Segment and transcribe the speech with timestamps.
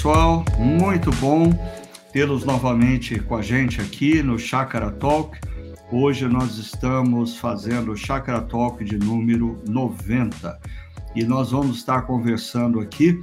[0.00, 1.52] pessoal, muito bom
[2.10, 5.38] tê-los novamente com a gente aqui no Chakra Talk.
[5.92, 10.58] Hoje nós estamos fazendo o Chakra Talk de número 90
[11.14, 13.20] e nós vamos estar conversando aqui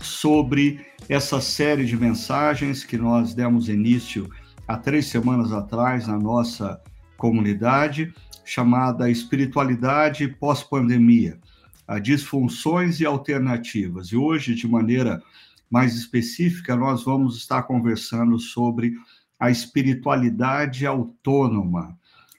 [0.00, 4.28] sobre essa série de mensagens que nós demos início
[4.66, 6.82] há três semanas atrás na nossa
[7.16, 8.12] comunidade,
[8.44, 11.38] chamada Espiritualidade Pós-Pandemia,
[11.86, 14.08] a disfunções e alternativas.
[14.08, 15.22] E hoje, de maneira
[15.70, 18.92] mais específica, nós vamos estar conversando sobre
[19.38, 21.96] a espiritualidade autônoma.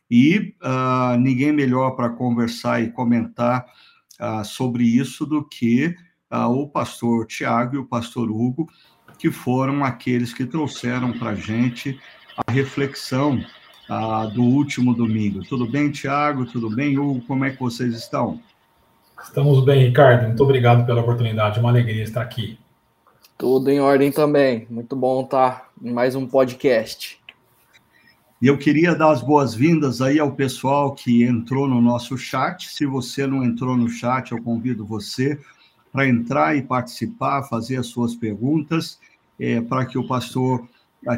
[0.10, 3.66] E uh, ninguém melhor para conversar e comentar
[4.20, 5.96] uh, sobre isso do que
[6.32, 8.68] uh, o pastor Tiago e o pastor Hugo,
[9.20, 12.00] que foram aqueles que trouxeram para a gente
[12.36, 13.44] a reflexão
[14.36, 15.44] do último domingo.
[15.44, 16.46] Tudo bem, Tiago?
[16.46, 17.22] Tudo bem, Hugo?
[17.26, 18.40] Como é que vocês estão?
[19.22, 20.28] Estamos bem, Ricardo.
[20.28, 21.60] Muito obrigado pela oportunidade.
[21.60, 22.58] Uma alegria estar aqui.
[23.40, 24.68] Tudo em ordem também.
[24.70, 27.18] Muito bom estar em mais um podcast.
[28.42, 32.68] E eu queria dar as boas-vindas aí ao pessoal que entrou no nosso chat.
[32.68, 35.40] Se você não entrou no chat, eu convido você
[35.90, 39.00] para entrar e participar, fazer as suas perguntas,
[39.40, 40.68] é, para que o pastor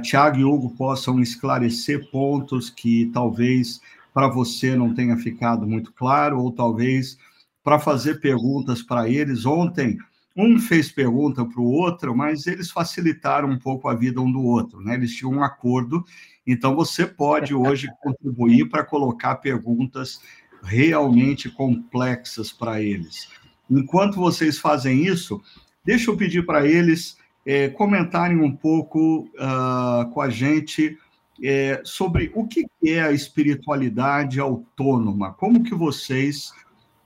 [0.04, 3.82] Tiago e Hugo possam esclarecer pontos que talvez
[4.14, 7.18] para você não tenha ficado muito claro, ou talvez
[7.64, 9.44] para fazer perguntas para eles.
[9.44, 9.98] Ontem
[10.36, 14.42] um fez pergunta para o outro, mas eles facilitaram um pouco a vida um do
[14.42, 14.96] outro, né?
[14.96, 16.04] Eles tinham um acordo,
[16.46, 20.20] então você pode hoje contribuir para colocar perguntas
[20.64, 23.30] realmente complexas para eles.
[23.70, 25.42] Enquanto vocês fazem isso,
[25.84, 30.98] deixa eu pedir para eles é, comentarem um pouco uh, com a gente
[31.44, 36.52] é, sobre o que é a espiritualidade autônoma, como que vocês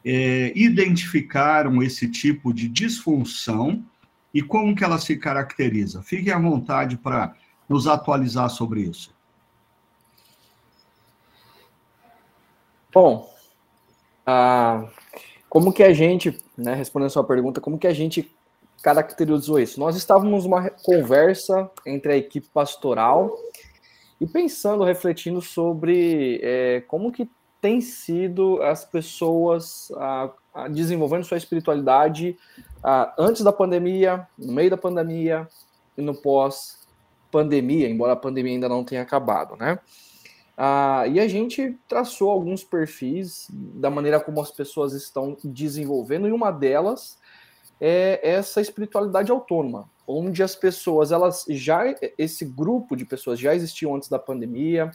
[0.06, 3.84] é, identificaram esse tipo de disfunção
[4.32, 6.04] e como que ela se caracteriza.
[6.04, 7.34] Fiquem à vontade para
[7.68, 9.16] nos atualizar sobre isso.
[12.94, 13.34] Bom,
[14.26, 14.88] ah,
[15.50, 18.32] como que a gente, né, respondendo a sua pergunta, como que a gente
[18.84, 19.80] caracterizou isso?
[19.80, 23.36] Nós estávamos numa conversa entre a equipe pastoral
[24.22, 27.28] e pensando, refletindo sobre é, como que
[27.62, 30.32] tem sido as pessoas ah,
[30.72, 32.38] desenvolvendo sua espiritualidade
[32.84, 35.48] ah, antes da pandemia, no meio da pandemia
[35.98, 39.80] e no pós-pandemia, embora a pandemia ainda não tenha acabado, né?
[40.58, 46.32] Ah, e a gente traçou alguns perfis da maneira como as pessoas estão desenvolvendo, e
[46.32, 47.18] uma delas
[47.80, 51.84] é essa espiritualidade autônoma, onde as pessoas, elas já,
[52.18, 54.92] esse grupo de pessoas já existiam antes da pandemia,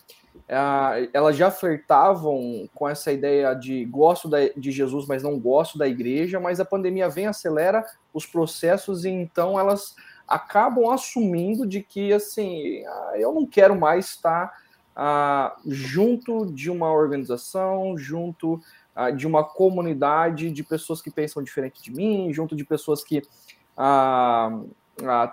[1.13, 6.41] elas já flertavam com essa ideia de gosto de Jesus, mas não gosto da igreja,
[6.41, 9.95] mas a pandemia vem, acelera os processos e então elas
[10.27, 14.53] acabam assumindo de que, assim, ah, eu não quero mais estar
[14.95, 18.61] ah, junto de uma organização, junto
[18.95, 23.23] ah, de uma comunidade de pessoas que pensam diferente de mim, junto de pessoas que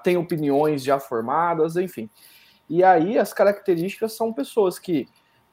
[0.04, 2.10] têm opiniões já formadas, enfim.
[2.70, 5.08] E aí as características são pessoas que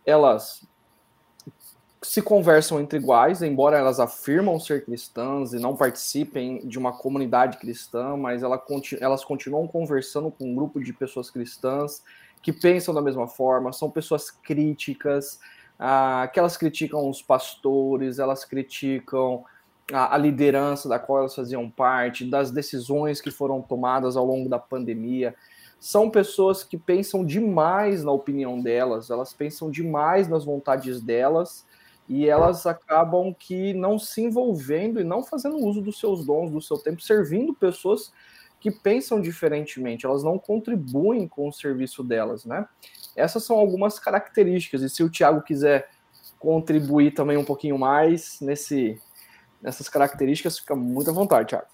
[0.05, 0.67] elas
[2.05, 7.57] se conversam entre iguais, embora elas afirmam ser cristãs e não participem de uma comunidade
[7.57, 12.03] cristã, mas elas continuam conversando com um grupo de pessoas cristãs
[12.43, 15.41] que pensam da mesma forma, são pessoas críticas,
[15.79, 19.43] ah, que elas criticam os pastores, elas criticam
[19.91, 24.47] a, a, liderança da qual elas faziam parte, das decisões que foram tomadas ao longo
[24.49, 25.35] da pandemia.
[25.84, 31.67] São pessoas que pensam demais na opinião delas, elas pensam demais nas vontades delas
[32.09, 36.62] e elas acabam que não se envolvendo e não fazendo uso dos seus dons, do
[36.62, 38.11] seu tempo, servindo pessoas
[38.59, 42.67] que pensam diferentemente, elas não contribuem com o serviço delas, né?
[43.15, 45.91] Essas são algumas características, e se o Tiago quiser
[46.38, 48.99] contribuir também um pouquinho mais nesse,
[49.61, 51.67] nessas características, fica muito à vontade, Tiago.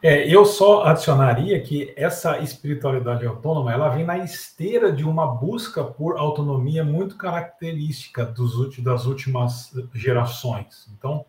[0.00, 5.82] É, eu só adicionaria que essa espiritualidade autônoma ela vem na esteira de uma busca
[5.82, 10.88] por autonomia muito característica dos, das últimas gerações.
[10.96, 11.24] Então,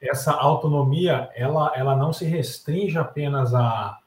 [0.00, 3.98] essa autonomia ela, ela não se restringe apenas a,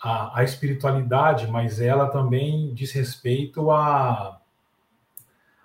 [0.00, 4.40] a, a espiritualidade, mas ela também diz respeito a,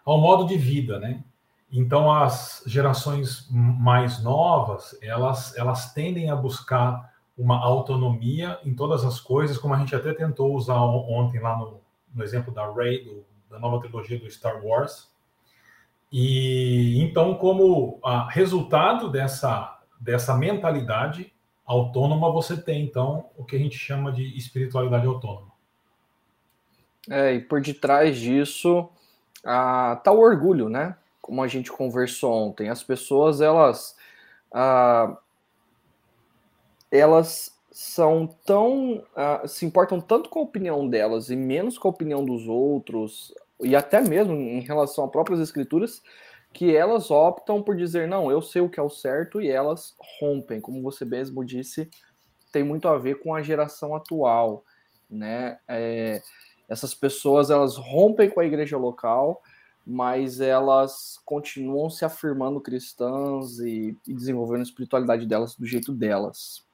[0.04, 1.24] ao modo de vida, né?
[1.72, 9.20] Então as gerações mais novas, elas, elas tendem a buscar uma autonomia em todas as
[9.20, 11.82] coisas, como a gente até tentou usar ontem lá no,
[12.14, 15.14] no exemplo da Rey, do, da nova trilogia do Star Wars.
[16.12, 21.34] E então, como a resultado dessa, dessa mentalidade,
[21.66, 25.52] autônoma, você tem, então, o que a gente chama de espiritualidade autônoma.
[27.10, 28.90] É, e por detrás disso
[29.44, 30.96] ah, tá o orgulho, né?
[31.22, 32.70] Como a gente conversou ontem.
[32.70, 33.96] As pessoas, elas.
[34.52, 35.18] Ah,
[36.96, 38.98] elas são tão.
[38.98, 43.34] Uh, se importam tanto com a opinião delas e menos com a opinião dos outros,
[43.62, 46.02] e até mesmo em relação a próprias escrituras,
[46.54, 49.94] que elas optam por dizer, não, eu sei o que é o certo, e elas
[50.20, 50.62] rompem.
[50.62, 51.90] Como você mesmo disse,
[52.52, 54.64] tem muito a ver com a geração atual,
[55.10, 55.60] né?
[55.68, 56.22] É,
[56.70, 59.42] essas pessoas, elas rompem com a igreja local,
[59.86, 66.65] mas elas continuam se afirmando cristãs e, e desenvolvendo a espiritualidade delas do jeito delas.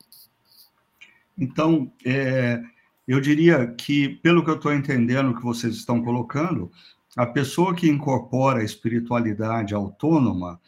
[1.37, 2.61] Então, é,
[3.07, 6.71] eu diria que, pelo que eu estou entendendo que vocês estão colocando,
[7.15, 10.59] a pessoa que incorpora a espiritualidade autônoma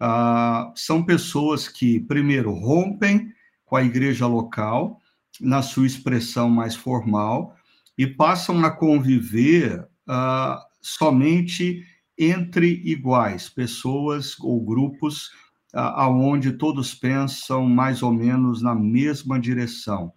[0.00, 3.32] ah, são pessoas que, primeiro, rompem
[3.64, 5.00] com a igreja local,
[5.40, 7.56] na sua expressão mais formal,
[7.96, 11.84] e passam a conviver ah, somente
[12.18, 15.30] entre iguais, pessoas ou grupos
[15.74, 20.12] aonde todos pensam mais ou menos na mesma direção.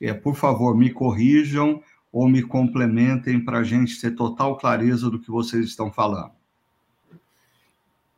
[0.00, 1.82] É, por favor, me corrijam
[2.12, 6.32] ou me complementem para a gente ter total clareza do que vocês estão falando.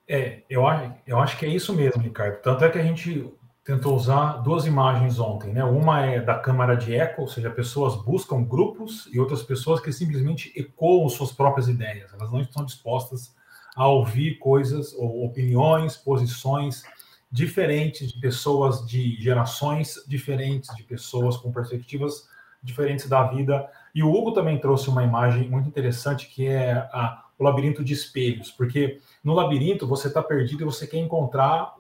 [0.09, 0.63] É, eu,
[1.07, 2.41] eu acho que é isso mesmo, Ricardo.
[2.43, 3.33] Tanto é que a gente
[3.65, 5.63] tentou usar duas imagens ontem, né?
[5.65, 9.93] Uma é da câmara de eco, ou seja, pessoas buscam grupos e outras pessoas que
[9.93, 12.13] simplesmente ecoam suas próprias ideias.
[12.13, 13.35] Elas não estão dispostas
[13.77, 16.83] a ouvir coisas ou opiniões, posições
[17.31, 22.29] diferentes de pessoas de gerações diferentes, de pessoas com perspectivas
[22.63, 23.69] diferentes da vida.
[23.95, 27.93] E o Hugo também trouxe uma imagem muito interessante que é a, o labirinto de
[27.93, 31.75] espelhos, porque no labirinto você está perdido e você quer encontrar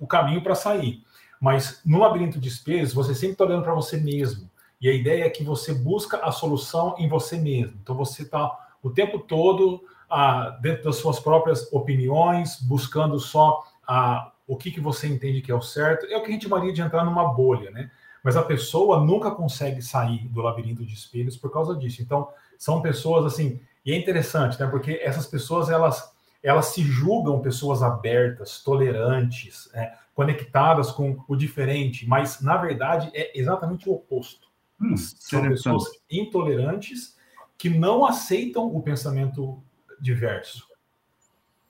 [0.00, 1.02] o caminho para sair.
[1.40, 4.50] Mas no labirinto de espelhos você sempre está olhando para você mesmo.
[4.80, 7.78] E a ideia é que você busca a solução em você mesmo.
[7.82, 8.50] Então você está
[8.82, 14.80] o tempo todo ah, dentro das suas próprias opiniões, buscando só ah, o que, que
[14.80, 16.06] você entende que é o certo.
[16.06, 17.90] É o que a gente chamaria de entrar numa bolha, né?
[18.22, 22.00] Mas a pessoa nunca consegue sair do labirinto de espelhos por causa disso.
[22.00, 22.28] Então,
[22.58, 24.66] são pessoas assim, e é interessante, né?
[24.66, 26.12] Porque essas pessoas elas
[26.42, 29.94] elas se julgam pessoas abertas, tolerantes, né?
[30.14, 34.46] conectadas com o diferente, mas na verdade é exatamente o oposto.
[34.80, 37.16] Hum, são pessoas intolerantes
[37.56, 39.62] que não aceitam o pensamento
[40.04, 40.68] diverso.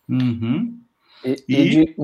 [0.08, 0.81] Uhum.
[1.25, 1.96] E, e, de...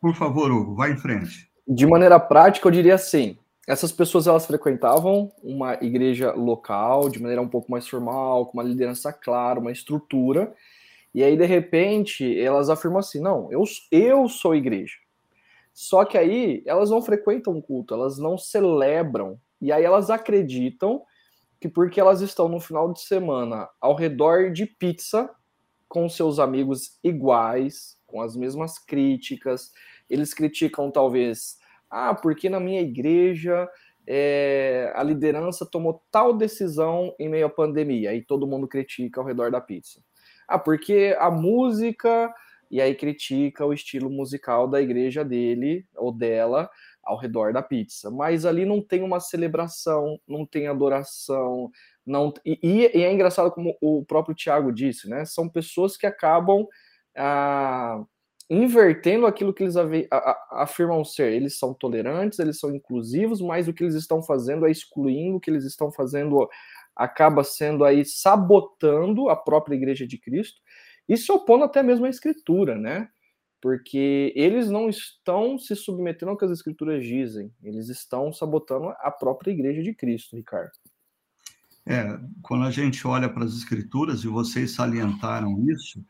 [0.00, 1.48] por favor, Hugo, vai em frente.
[1.66, 7.40] De maneira prática, eu diria assim: essas pessoas elas frequentavam uma igreja local de maneira
[7.40, 10.52] um pouco mais formal, com uma liderança clara, uma estrutura,
[11.14, 14.96] e aí de repente elas afirmam assim: não, eu, eu sou igreja.
[15.72, 21.02] Só que aí elas não frequentam o culto, elas não celebram, e aí elas acreditam
[21.60, 25.28] que porque elas estão no final de semana ao redor de pizza
[25.88, 29.72] com seus amigos iguais, com as mesmas críticas,
[30.08, 31.58] eles criticam talvez,
[31.90, 33.68] ah, porque na minha igreja
[34.06, 39.26] é, a liderança tomou tal decisão em meio à pandemia, aí todo mundo critica ao
[39.26, 40.00] redor da pizza.
[40.46, 42.32] Ah, porque a música,
[42.70, 46.70] e aí critica o estilo musical da igreja dele ou dela,
[47.08, 48.10] ao redor da pizza.
[48.10, 51.70] Mas ali não tem uma celebração, não tem adoração,
[52.06, 55.24] não e, e é engraçado como o próprio Tiago disse, né?
[55.24, 56.66] São pessoas que acabam
[57.16, 58.04] ah,
[58.50, 59.74] invertendo aquilo que eles
[60.50, 61.32] afirmam ser.
[61.32, 65.40] Eles são tolerantes, eles são inclusivos, mas o que eles estão fazendo é excluindo, o
[65.40, 66.48] que eles estão fazendo
[66.94, 70.60] acaba sendo aí sabotando a própria igreja de Cristo
[71.08, 73.08] e se opondo até mesmo à escritura, né?
[73.60, 79.10] Porque eles não estão se submetendo ao que as escrituras dizem, eles estão sabotando a
[79.10, 80.72] própria igreja de Cristo, Ricardo.
[81.86, 86.04] É, quando a gente olha para as escrituras, e vocês salientaram isso,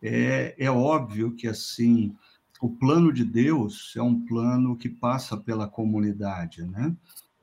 [0.00, 2.14] é, é óbvio que, assim,
[2.60, 6.94] o plano de Deus é um plano que passa pela comunidade, né?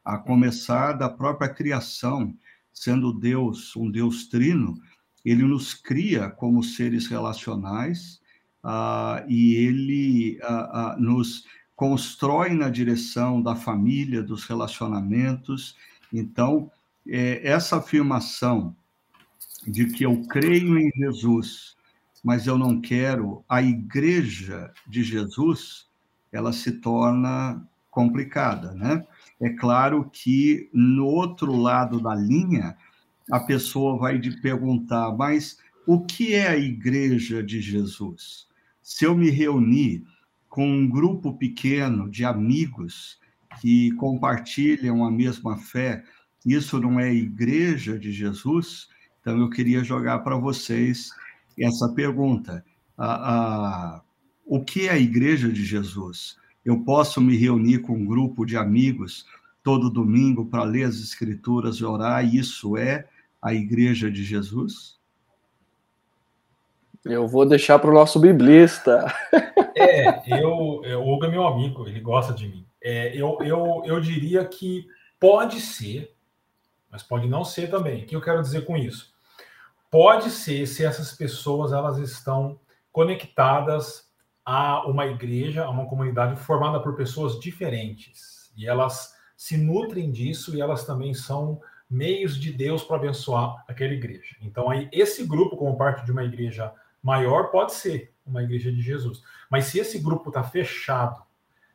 [0.06, 2.34] A começar da própria criação,
[2.72, 4.82] sendo Deus um Deus trino,
[5.24, 8.21] ele nos cria como seres relacionais,
[8.64, 15.76] uh, e ele uh, nos constrói na direção da família, dos relacionamentos.
[16.14, 16.72] Então,
[17.08, 18.76] é, essa afirmação
[19.66, 21.76] de que eu creio em Jesus,
[22.24, 25.88] mas eu não quero a igreja de Jesus,
[26.32, 29.06] ela se torna complicada, né?
[29.40, 32.78] É claro que no outro lado da linha,
[33.32, 38.48] a pessoa vai te perguntar, mas o que é a igreja de Jesus?
[38.82, 40.04] Se eu me reunir
[40.50, 43.20] com um grupo pequeno de amigos
[43.62, 46.04] que compartilham a mesma fé,
[46.46, 48.90] isso não é igreja de Jesus?
[49.22, 51.10] Então, eu queria jogar para vocês
[51.60, 52.66] essa pergunta.
[52.98, 53.06] A,
[53.96, 54.02] a,
[54.46, 56.38] o que é a igreja de Jesus?
[56.66, 59.26] Eu posso me reunir com um grupo de amigos
[59.64, 63.08] todo domingo para ler as escrituras e orar, isso é
[63.42, 65.00] a igreja de Jesus?
[67.04, 69.06] Eu vou deixar para o nosso biblista.
[69.76, 72.66] É, eu, eu, o Hugo é meu amigo, ele gosta de mim.
[72.84, 74.88] É, eu, eu, eu diria que
[75.20, 76.16] pode ser,
[76.92, 78.04] mas pode não ser também.
[78.04, 79.12] O que eu quero dizer com isso?
[79.90, 82.60] Pode ser se essas pessoas elas estão
[82.92, 84.10] conectadas
[84.46, 88.52] a uma igreja, a uma comunidade formada por pessoas diferentes.
[88.56, 93.94] E elas se nutrem disso e elas também são meios de Deus para abençoar aquela
[93.94, 94.36] igreja.
[94.42, 98.82] Então, aí, esse grupo, como parte de uma igreja maior, pode ser uma igreja de
[98.82, 99.24] Jesus.
[99.50, 101.22] Mas se esse grupo está fechado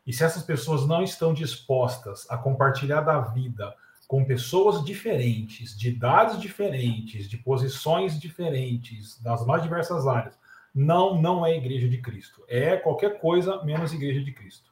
[0.06, 3.74] e se essas pessoas não estão dispostas a compartilhar da vida
[4.06, 10.38] com pessoas diferentes, de idades diferentes, de posições diferentes, das mais diversas áreas,
[10.72, 12.44] não, não é igreja de Cristo.
[12.46, 14.70] É qualquer coisa menos igreja de Cristo.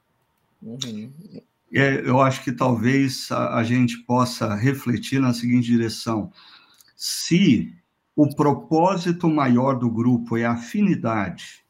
[0.63, 1.13] Uhum.
[1.73, 6.31] É, eu acho que talvez a, a gente possa refletir na seguinte direção:
[6.95, 7.75] se
[8.17, 11.65] o propósito maior do grupo é a afinidade,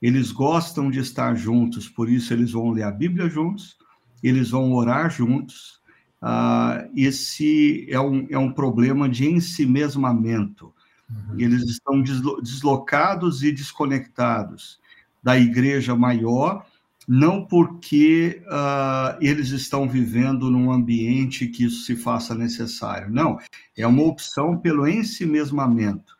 [0.00, 3.76] eles gostam de estar juntos, por isso eles vão ler a Bíblia juntos,
[4.22, 5.80] eles vão orar juntos.
[6.22, 10.72] Uh, esse é um, é um problema de ensimesmamento.
[11.10, 11.38] Uhum.
[11.38, 14.78] Eles estão deslocados e desconectados
[15.22, 16.64] da igreja maior
[17.08, 23.10] não porque uh, eles estão vivendo num ambiente que isso se faça necessário.
[23.10, 23.38] Não,
[23.74, 26.18] é uma opção pelo ensimesmamento.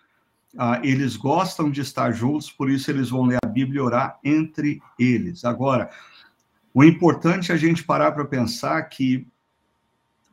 [0.55, 4.19] Uh, eles gostam de estar juntos, por isso eles vão ler a Bíblia e orar
[4.25, 5.45] entre eles.
[5.45, 5.91] Agora,
[6.73, 9.29] o importante é a gente parar para pensar que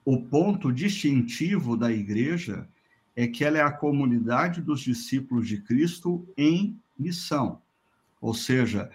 [0.05, 2.65] o ponto distintivo da igreja
[3.13, 7.62] é que ela é a comunidade dos discípulos de Cristo em missão.
[8.21, 8.89] Ou seja,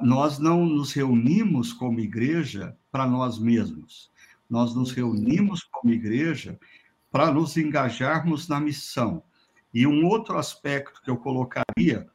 [0.00, 4.12] nós não nos reunimos como igreja para nós mesmos.
[4.48, 6.58] Nós nos reunimos como igreja
[7.10, 9.22] para nos engajarmos na missão.
[9.74, 12.06] E um outro aspecto que eu colocaria,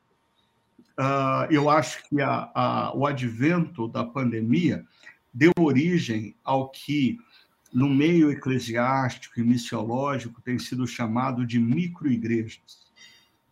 [0.97, 4.85] uh, eu acho que a, a, o advento da pandemia
[5.33, 7.17] deu origem ao que,
[7.73, 12.87] no meio eclesiástico e missiológico, tem sido chamado de microigrejas.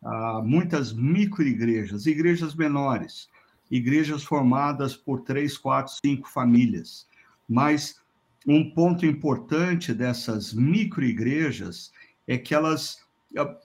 [0.02, 3.28] Uh, muitas microigrejas, igrejas menores,
[3.70, 7.08] igrejas formadas por três, quatro, cinco famílias.
[7.48, 8.00] Mas
[8.48, 11.92] um ponto importante dessas microigrejas
[12.28, 13.00] é que elas,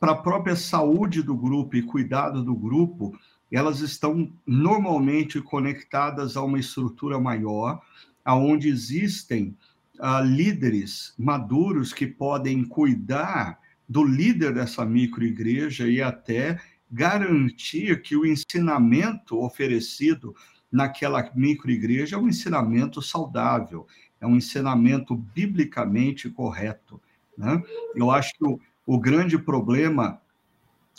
[0.00, 3.19] para a própria saúde do grupo e cuidado do grupo,
[3.52, 7.83] elas estão normalmente conectadas a uma estrutura maior,
[8.25, 9.57] aonde existem
[9.99, 18.26] uh, líderes maduros que podem cuidar do líder dessa microigreja e até garantir que o
[18.26, 20.35] ensinamento oferecido
[20.70, 23.87] naquela microigreja é um ensinamento saudável,
[24.20, 27.00] é um ensinamento biblicamente correto.
[27.37, 27.62] Né?
[27.94, 30.20] Eu acho que o, o grande problema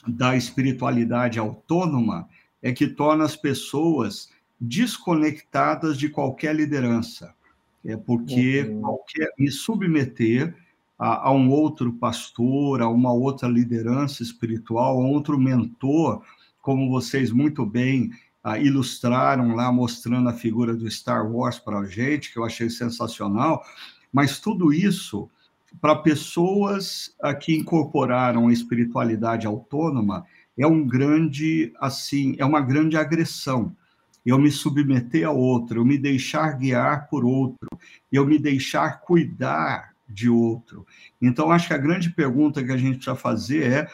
[0.08, 2.28] da espiritualidade autônoma
[2.62, 7.34] é que torna as pessoas desconectadas de qualquer liderança.
[7.84, 8.82] É porque uhum.
[8.82, 10.56] qualquer, me submeter
[11.02, 16.22] a, a, um outro pastor, a uma outra liderança espiritual, a outro mentor,
[16.62, 18.12] como vocês muito bem
[18.44, 22.70] ah, ilustraram lá, mostrando a figura do Star Wars para a gente, que eu achei
[22.70, 23.64] sensacional,
[24.14, 25.28] mas tudo isso
[25.82, 30.24] para pessoas ah, que incorporaram a espiritualidade autônoma
[30.56, 33.76] é um grande assim é uma grande agressão.
[34.24, 37.68] Eu me submeter a outro eu me deixar guiar por outro
[38.12, 40.86] eu me deixar cuidar de outro.
[41.22, 43.88] Então, acho que a grande pergunta que a gente precisa fazer é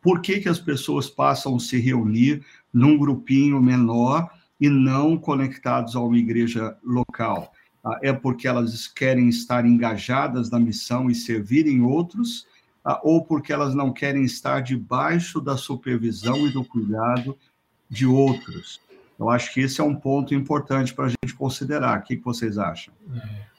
[0.00, 5.94] por que, que as pessoas passam a se reunir num grupinho menor e não conectados
[5.94, 7.52] a uma igreja local?
[7.84, 12.46] Ah, é porque elas querem estar engajadas na missão e servirem outros,
[12.84, 17.36] ah, ou porque elas não querem estar debaixo da supervisão e do cuidado
[17.88, 18.80] de outros?
[19.18, 22.00] Eu acho que esse é um ponto importante para a gente considerar.
[22.00, 22.94] O que vocês acham?
[23.14, 23.50] É.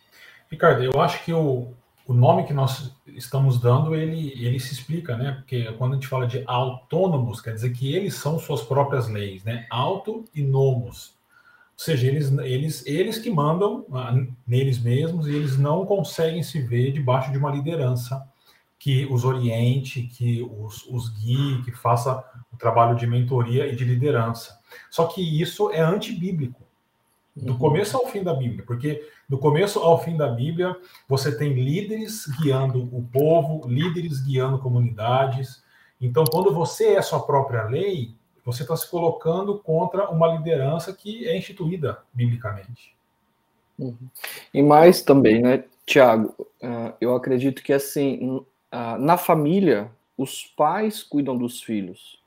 [0.50, 1.72] Ricardo, eu acho que o,
[2.08, 5.34] o nome que nós estamos dando, ele, ele se explica, né?
[5.34, 9.43] Porque quando a gente fala de autônomos, quer dizer que eles são suas próprias leis,
[9.43, 9.65] né?
[9.70, 11.15] Auto e nomos.
[11.77, 14.13] Ou seja, eles, eles, eles que mandam ah,
[14.46, 18.27] neles mesmos e eles não conseguem se ver debaixo de uma liderança
[18.77, 23.86] que os oriente, que os, os guie, que faça o trabalho de mentoria e de
[23.86, 24.60] liderança.
[24.89, 26.60] Só que isso é antibíblico.
[27.41, 30.75] Do começo ao fim da Bíblia, porque do começo ao fim da Bíblia
[31.10, 35.63] você tem líderes guiando o povo, líderes guiando comunidades.
[36.00, 41.27] Então, quando você é sua própria lei, você está se colocando contra uma liderança que
[41.27, 42.95] é instituída biblicamente.
[43.77, 44.10] Uhum.
[44.53, 46.36] E mais também, né, Tiago?
[46.39, 48.45] Uh, eu acredito que assim, uh,
[49.00, 52.21] na família, os pais cuidam dos filhos.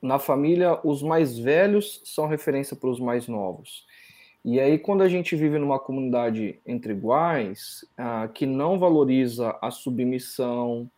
[0.00, 3.84] Na família, os mais velhos são referência para os mais novos.
[4.44, 9.70] E aí, quando a gente vive numa comunidade entre iguais, ah, que não valoriza a
[9.70, 10.88] submissão,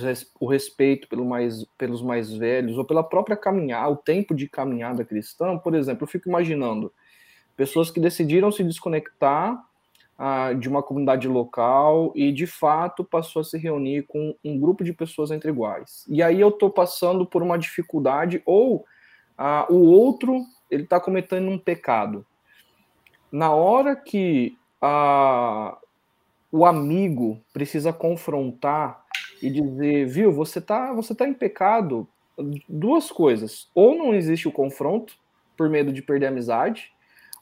[0.00, 4.48] res, o respeito pelo mais, pelos mais velhos, ou pela própria caminhada, o tempo de
[4.48, 6.92] caminhada cristã, por exemplo, eu fico imaginando
[7.56, 9.62] pessoas que decidiram se desconectar
[10.18, 14.84] ah, de uma comunidade local e, de fato, passou a se reunir com um grupo
[14.84, 16.04] de pessoas entre iguais.
[16.08, 18.84] E aí eu estou passando por uma dificuldade, ou
[19.38, 22.26] ah, o outro ele está cometendo um pecado
[23.32, 25.78] na hora que a,
[26.50, 29.02] o amigo precisa confrontar
[29.42, 32.06] e dizer, viu, você tá, você tá em pecado,
[32.68, 33.70] duas coisas.
[33.74, 35.14] Ou não existe o confronto,
[35.56, 36.92] por medo de perder a amizade,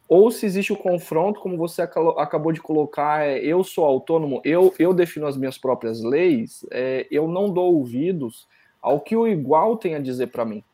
[0.08, 4.74] ou se existe o confronto, como você acabou de colocar, é, eu sou autônomo, eu,
[4.76, 8.48] eu defino as minhas próprias leis, é, eu não dou ouvidos
[8.82, 10.64] ao que o igual tem a dizer para mim,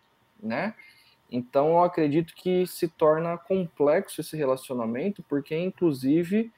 [0.43, 0.75] né?
[1.31, 6.53] Então, eu acredito que se torna complexo esse relacionamento, porque, inclusive,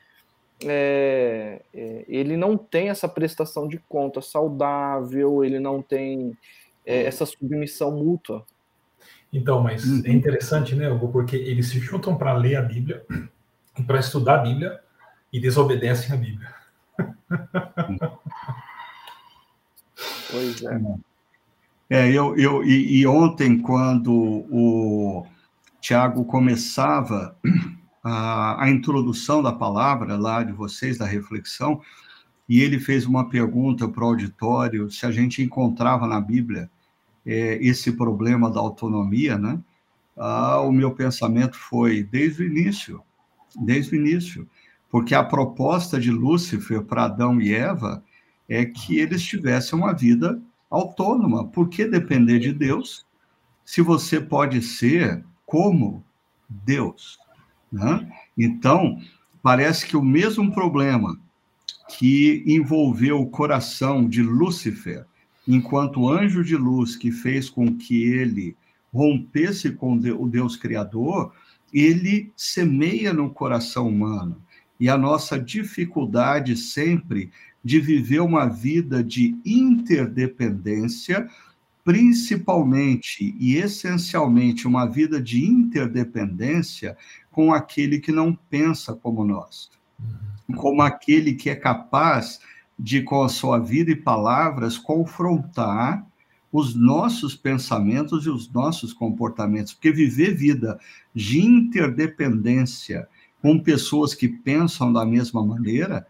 [0.64, 6.36] é, é, ele não tem essa prestação de conta saudável, ele não tem
[6.84, 8.44] é, essa submissão mútua.
[9.32, 10.02] Então, mas uhum.
[10.04, 13.04] é interessante, né, Hugo, porque eles se juntam para ler a Bíblia,
[13.86, 14.80] para estudar a Bíblia,
[15.32, 16.54] e desobedecem a Bíblia.
[20.30, 20.80] Pois é.
[21.90, 25.26] É, eu, eu, e, e ontem, quando o
[25.80, 27.34] Tiago começava
[28.04, 31.80] a, a introdução da palavra lá de vocês, da reflexão,
[32.48, 36.70] e ele fez uma pergunta para o auditório se a gente encontrava na Bíblia
[37.24, 39.58] é, esse problema da autonomia, né?
[40.16, 43.02] Ah, o meu pensamento foi desde o início,
[43.56, 44.48] desde o início,
[44.90, 48.02] porque a proposta de Lúcifer para Adão e Eva
[48.48, 51.46] é que eles tivessem uma vida autônoma.
[51.48, 53.06] Por que depender de Deus
[53.64, 56.04] se você pode ser como
[56.48, 57.18] Deus?
[57.72, 58.10] Né?
[58.36, 58.98] Então,
[59.42, 61.18] parece que o mesmo problema
[61.88, 65.06] que envolveu o coração de Lúcifer,
[65.46, 68.54] enquanto anjo de luz, que fez com que ele
[68.92, 71.32] rompesse com o Deus Criador,
[71.72, 74.42] ele semeia no coração humano.
[74.78, 77.30] E a nossa dificuldade sempre
[77.68, 81.28] de viver uma vida de interdependência,
[81.84, 86.96] principalmente e essencialmente uma vida de interdependência
[87.30, 89.70] com aquele que não pensa como nós,
[90.56, 92.40] como aquele que é capaz
[92.78, 96.06] de, com a sua vida e palavras, confrontar
[96.50, 100.80] os nossos pensamentos e os nossos comportamentos, porque viver vida
[101.14, 103.06] de interdependência
[103.42, 106.06] com pessoas que pensam da mesma maneira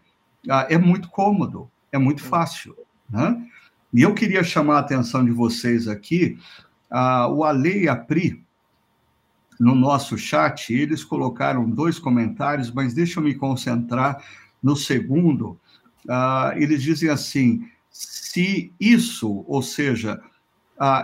[0.69, 2.75] é muito cômodo, é muito fácil.
[3.09, 3.47] Né?
[3.93, 6.37] E eu queria chamar a atenção de vocês aqui,
[6.89, 8.43] ah, o Ale e a Pri,
[9.59, 14.23] no nosso chat, eles colocaram dois comentários, mas deixa eu me concentrar
[14.63, 15.59] no segundo.
[16.07, 20.21] Ah, eles dizem assim: se isso, ou seja,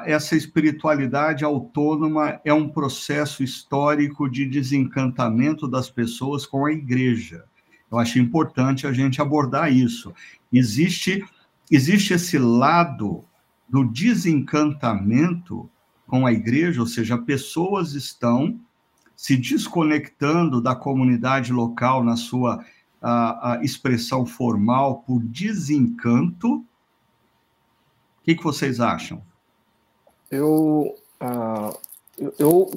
[0.05, 7.43] essa espiritualidade autônoma é um processo histórico de desencantamento das pessoas com a igreja.
[7.91, 10.13] Eu acho importante a gente abordar isso.
[10.51, 11.23] Existe,
[11.71, 13.23] existe esse lado
[13.67, 15.69] do desencantamento
[16.07, 18.59] com a igreja, ou seja, pessoas estão
[19.15, 22.63] se desconectando da comunidade local na sua
[23.01, 26.55] a, a expressão formal por desencanto.
[26.57, 26.65] O
[28.23, 29.21] que, que vocês acham?
[30.31, 31.77] Eu, uh,
[32.39, 32.71] eu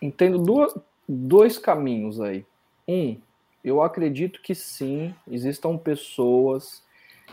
[0.00, 0.74] entendo duas,
[1.08, 2.44] dois caminhos aí.
[2.86, 3.18] Um,
[3.64, 6.82] eu acredito que sim, existam pessoas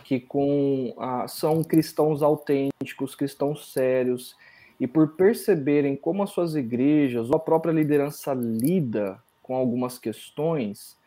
[0.03, 4.35] que com ah, são cristãos autênticos, cristãos sérios,
[4.79, 10.97] e por perceberem como as suas igrejas ou a própria liderança lida com algumas questões,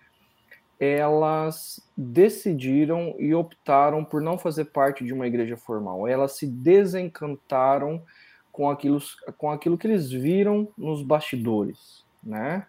[0.78, 6.08] elas decidiram e optaram por não fazer parte de uma igreja formal.
[6.08, 8.02] Elas se desencantaram
[8.50, 9.00] com aquilo,
[9.38, 12.66] com aquilo que eles viram nos bastidores, né?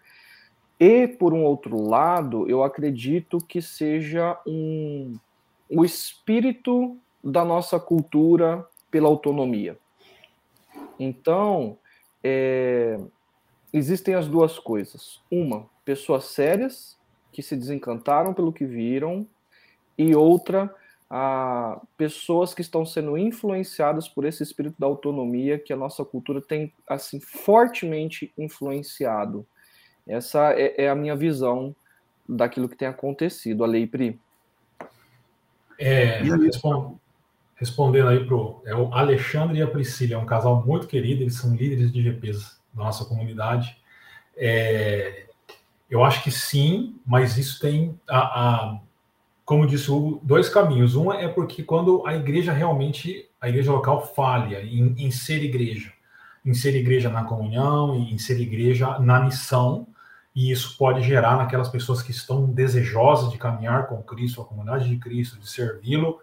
[0.78, 5.16] E, por um outro lado, eu acredito que seja um,
[5.68, 9.78] o espírito da nossa cultura pela autonomia.
[10.98, 11.78] Então,
[12.22, 12.98] é,
[13.72, 15.20] existem as duas coisas.
[15.30, 16.98] Uma, pessoas sérias
[17.32, 19.26] que se desencantaram pelo que viram,
[19.96, 20.74] e outra,
[21.08, 26.40] a pessoas que estão sendo influenciadas por esse espírito da autonomia que a nossa cultura
[26.40, 29.46] tem assim fortemente influenciado.
[30.06, 31.74] Essa é, é a minha visão
[32.28, 33.64] daquilo que tem acontecido.
[33.64, 34.18] A lei Pri.
[35.78, 36.22] É,
[37.56, 41.36] respondendo aí pro é o Alexandre e a Priscila, é um casal muito querido, eles
[41.36, 43.76] são líderes de GPs da nossa comunidade.
[44.36, 45.26] É,
[45.90, 48.80] eu acho que sim, mas isso tem a, a
[49.44, 50.96] como disse o Hugo, dois caminhos.
[50.96, 55.92] Um é porque quando a igreja realmente, a igreja local falha em, em ser igreja,
[56.44, 59.86] em ser igreja na comunhão, em ser igreja na missão,
[60.34, 64.88] e isso pode gerar naquelas pessoas que estão desejosas de caminhar com Cristo, a comunidade
[64.88, 66.18] de Cristo, de servi-lo,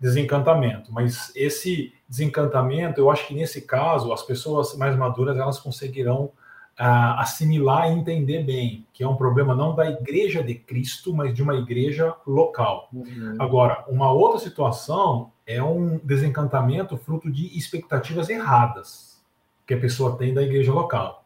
[0.00, 0.92] desencantamento.
[0.92, 7.18] Mas esse desencantamento, eu acho que nesse caso, as pessoas mais maduras, elas conseguirão uh,
[7.18, 11.40] assimilar e entender bem que é um problema não da igreja de Cristo, mas de
[11.40, 12.88] uma igreja local.
[12.92, 13.36] Uhum.
[13.38, 19.22] Agora, uma outra situação é um desencantamento fruto de expectativas erradas
[19.64, 21.21] que a pessoa tem da igreja local.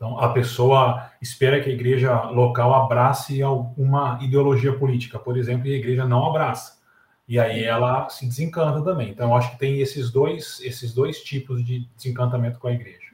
[0.00, 5.74] Então, a pessoa espera que a igreja local abrace alguma ideologia política, por exemplo, e
[5.74, 6.80] a igreja não abraça.
[7.28, 9.10] E aí ela se desencanta também.
[9.10, 13.10] Então, eu acho que tem esses dois, esses dois tipos de desencantamento com a igreja.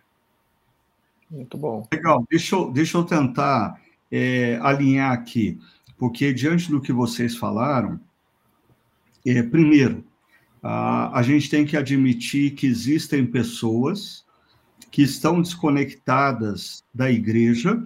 [1.28, 1.88] Muito bom.
[1.92, 5.58] Legal, deixa eu, deixa eu tentar é, alinhar aqui,
[5.98, 7.98] porque diante do que vocês falaram,
[9.26, 10.04] é, primeiro,
[10.62, 14.24] a, a gente tem que admitir que existem pessoas
[14.90, 17.82] que estão desconectadas da igreja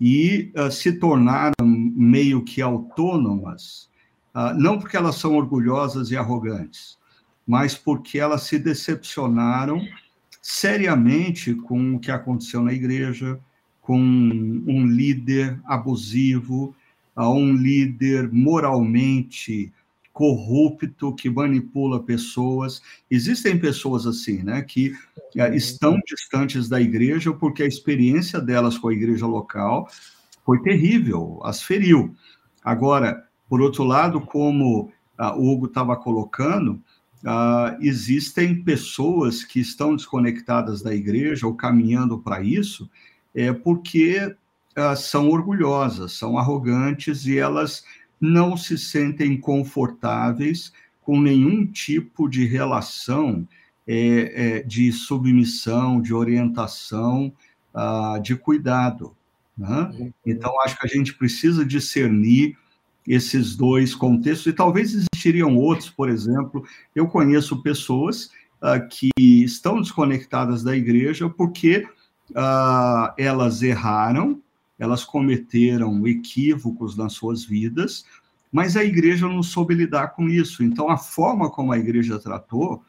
[0.00, 3.88] e uh, se tornaram meio que autônomas,
[4.34, 6.98] uh, não porque elas são orgulhosas e arrogantes,
[7.46, 9.82] mas porque elas se decepcionaram
[10.40, 13.38] seriamente com o que aconteceu na igreja,
[13.80, 16.74] com um líder abusivo,
[17.16, 19.72] um líder moralmente
[20.12, 22.82] corrupto que manipula pessoas.
[23.10, 24.94] Existem pessoas assim, né, que
[25.36, 29.88] eh, estão distantes da igreja porque a experiência delas com a igreja local
[30.44, 32.14] foi terrível, as feriu.
[32.64, 36.80] Agora, por outro lado, como ah, o Hugo estava colocando,
[37.22, 42.88] Uh, existem pessoas que estão desconectadas da igreja ou caminhando para isso,
[43.34, 44.34] é porque
[44.74, 47.84] uh, são orgulhosas, são arrogantes e elas
[48.20, 53.48] não se sentem confortáveis com nenhum tipo de relação
[53.86, 57.32] é, é, de submissão, de orientação,
[57.74, 59.16] uh, de cuidado.
[59.56, 59.90] Né?
[59.98, 60.12] Uhum.
[60.24, 62.56] Então, acho que a gente precisa discernir
[63.06, 68.30] esses dois contextos, e talvez existiriam outros, por exemplo, eu conheço pessoas
[68.62, 71.86] uh, que estão desconectadas da igreja porque
[72.30, 74.40] uh, elas erraram,
[74.80, 78.06] elas cometeram equívocos nas suas vidas,
[78.50, 80.64] mas a igreja não soube lidar com isso.
[80.64, 82.82] Então, a forma como a igreja tratou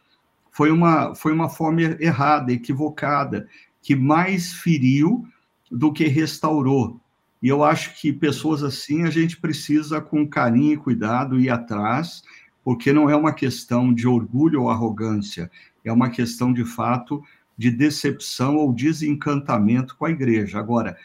[0.52, 3.48] foi uma, foi uma forma errada, equivocada,
[3.82, 5.28] que mais feriu
[5.70, 7.00] do que restaurou.
[7.44, 12.24] E eu acho que pessoas assim a gente precisa, com carinho e cuidado, ir atrás,
[12.64, 15.52] porque não é uma questão de orgulho ou arrogância,
[15.84, 17.22] é uma questão, de fato,
[17.58, 20.60] de decepção ou desencantamento com a igreja.
[20.60, 20.96] Agora,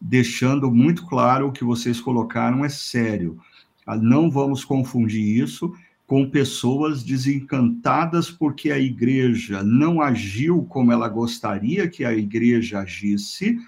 [0.00, 3.38] deixando muito claro o que vocês colocaram é sério.
[3.86, 5.72] Ah, não vamos confundir isso
[6.06, 13.58] com pessoas desencantadas porque a igreja não agiu como ela gostaria que a igreja agisse,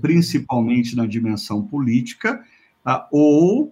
[0.00, 2.44] principalmente na dimensão política,
[2.86, 3.64] uh, ou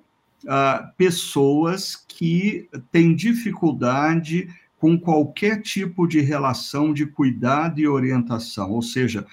[0.44, 4.48] uh, pessoas que têm dificuldade
[4.78, 8.70] com qualquer tipo de relação de cuidado e orientação.
[8.70, 9.26] Ou seja,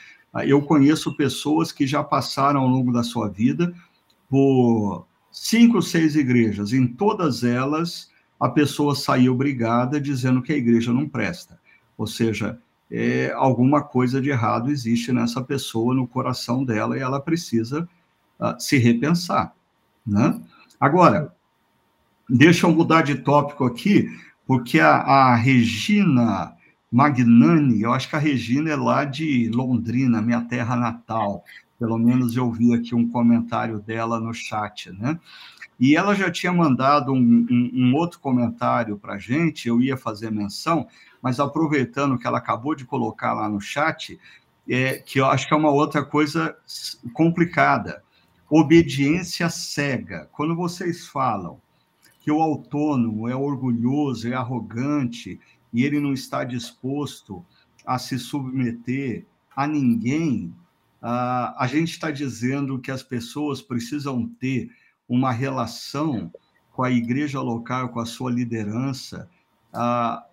[0.46, 3.74] eu conheço pessoas que já passaram ao longo da sua vida
[4.30, 6.72] por cinco, seis igrejas.
[6.72, 11.60] Em todas elas, a pessoa saiu brigada dizendo que a igreja não presta.
[11.98, 17.20] Ou seja, é, alguma coisa de errado existe nessa pessoa, no coração dela, e ela
[17.20, 17.88] precisa
[18.39, 19.54] uh, se repensar.
[20.06, 20.41] Né?
[20.80, 21.34] Agora,
[22.30, 24.10] deixa eu mudar de tópico aqui,
[24.48, 26.54] porque a, a Regina
[26.91, 31.45] Magnani, eu acho que a Regina é lá de Londrina, minha terra natal.
[31.80, 35.17] Pelo menos eu vi aqui um comentário dela no chat, né?
[35.80, 39.95] E ela já tinha mandado um, um, um outro comentário para a gente, eu ia
[39.97, 40.86] fazer menção,
[41.21, 44.19] mas aproveitando que ela acabou de colocar lá no chat,
[44.69, 46.56] é, que eu acho que é uma outra coisa
[47.13, 48.04] complicada.
[48.49, 50.30] Obediência cega.
[50.34, 51.60] Quando vocês falam
[52.19, 55.39] que o autônomo é orgulhoso, é arrogante
[55.73, 57.45] e ele não está disposto
[57.86, 60.53] a se submeter a ninguém,
[61.01, 64.71] a gente está dizendo que as pessoas precisam ter
[65.10, 66.31] uma relação
[66.71, 69.29] com a igreja local, com a sua liderança,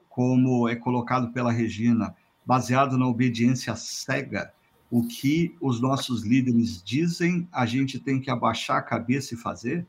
[0.08, 4.52] como é colocado pela Regina, baseado na obediência cega.
[4.90, 9.86] O que os nossos líderes dizem, a gente tem que abaixar a cabeça e fazer?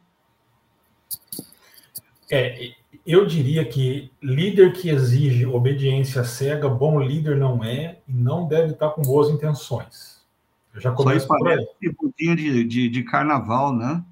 [2.29, 2.73] É,
[3.05, 8.73] eu diria que líder que exige obediência cega, bom líder não é e não deve
[8.73, 10.25] estar com boas intenções.
[10.73, 11.65] Eu já começo Só por aí.
[12.35, 14.03] de, de, de, carnaval, né?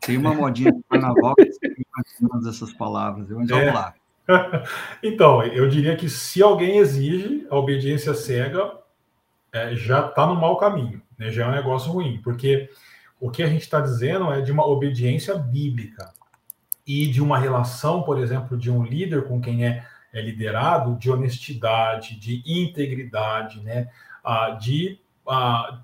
[0.00, 3.54] Tem uma modinha de carnaval que você essas palavras, mas é.
[3.54, 3.94] vamos lá.
[5.02, 8.78] então, eu diria que se alguém exige a obediência cega,
[9.52, 11.30] é, já está no mau caminho, né?
[11.30, 12.70] já é um negócio ruim, porque
[13.20, 16.12] o que a gente está dizendo é de uma obediência bíblica
[16.86, 21.10] e de uma relação, por exemplo, de um líder com quem é, é liderado, de
[21.10, 23.88] honestidade, de integridade, né?
[24.24, 25.80] Ah, de ah,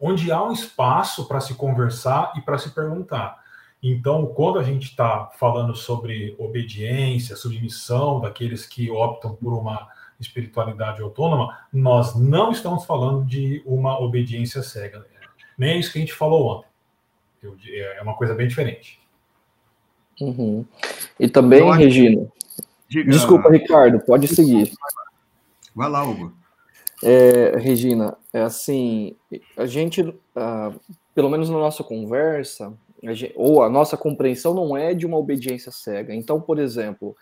[0.00, 3.44] onde há um espaço para se conversar e para se perguntar.
[3.82, 11.02] Então, quando a gente está falando sobre obediência, submissão daqueles que optam por uma espiritualidade
[11.02, 15.06] autônoma, nós não estamos falando de uma obediência cega.
[15.58, 16.68] Nem é isso que a gente falou ontem.
[17.68, 18.98] É uma coisa bem diferente.
[20.20, 20.64] Uhum.
[21.18, 22.26] E também, então, Regina.
[22.88, 23.10] Diga...
[23.10, 24.72] Desculpa, Ricardo, pode seguir.
[25.74, 26.32] Vai lá, Hugo.
[27.02, 29.14] É, Regina, é assim,
[29.56, 30.80] a gente, uh,
[31.14, 32.72] pelo menos na nossa conversa,
[33.04, 36.14] a gente, ou a nossa compreensão não é de uma obediência cega.
[36.14, 37.14] Então, por exemplo,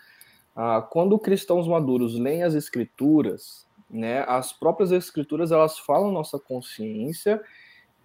[0.55, 7.41] uh, quando cristãos maduros leem as escrituras, né, as próprias escrituras elas falam nossa consciência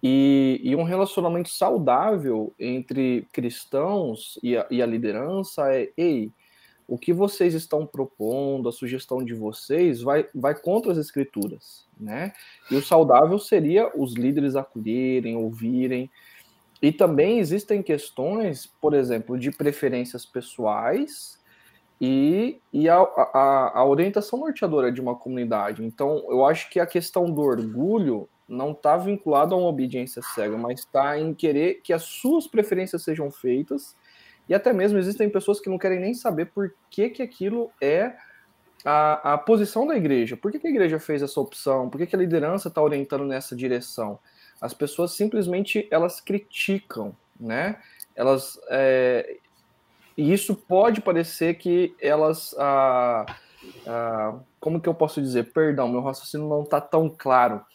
[0.03, 6.31] e, e, um relacionamento saudável entre cristãos e a, e a, liderança é: ei,
[6.87, 12.33] o que vocês estão propondo, a sugestão de vocês, vai, vai contra as escrituras, né?
[12.69, 16.09] E o saudável seria os líderes acolherem, ouvirem.
[16.81, 21.39] E também existem questões, por exemplo, de preferências pessoais
[22.01, 25.85] e, e a, a, a orientação norteadora de uma comunidade.
[25.85, 30.57] Então, eu acho que a questão do orgulho não está vinculado a uma obediência cega,
[30.57, 33.95] mas está em querer que as suas preferências sejam feitas.
[34.49, 38.13] E até mesmo existem pessoas que não querem nem saber por que, que aquilo é
[38.83, 40.35] a, a posição da igreja.
[40.35, 41.89] Por que, que a igreja fez essa opção?
[41.89, 44.19] Por que, que a liderança está orientando nessa direção?
[44.59, 47.79] As pessoas simplesmente elas criticam, né?
[48.13, 49.37] Elas é,
[50.17, 53.25] e isso pode parecer que elas ah,
[53.87, 55.53] ah, como que eu posso dizer?
[55.53, 57.65] Perdão, meu raciocínio não está tão claro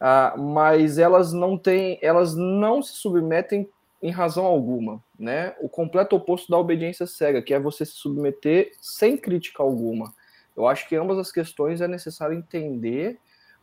[0.00, 3.68] uh, mas elas não têm, elas não se submetem
[4.02, 5.54] em razão alguma, né?
[5.60, 10.12] O completo oposto da obediência cega, que é você se submeter sem crítica alguma.
[10.56, 13.18] Eu acho que ambas as questões é necessário entender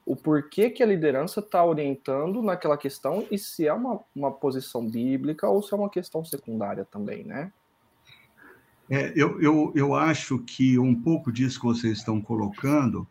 [0.06, 4.88] o porquê que a liderança está orientando naquela questão e se é uma, uma posição
[4.88, 7.52] bíblica ou se é uma questão secundária também, né?
[8.90, 13.06] É, eu, eu, eu acho que um pouco disso que vocês estão colocando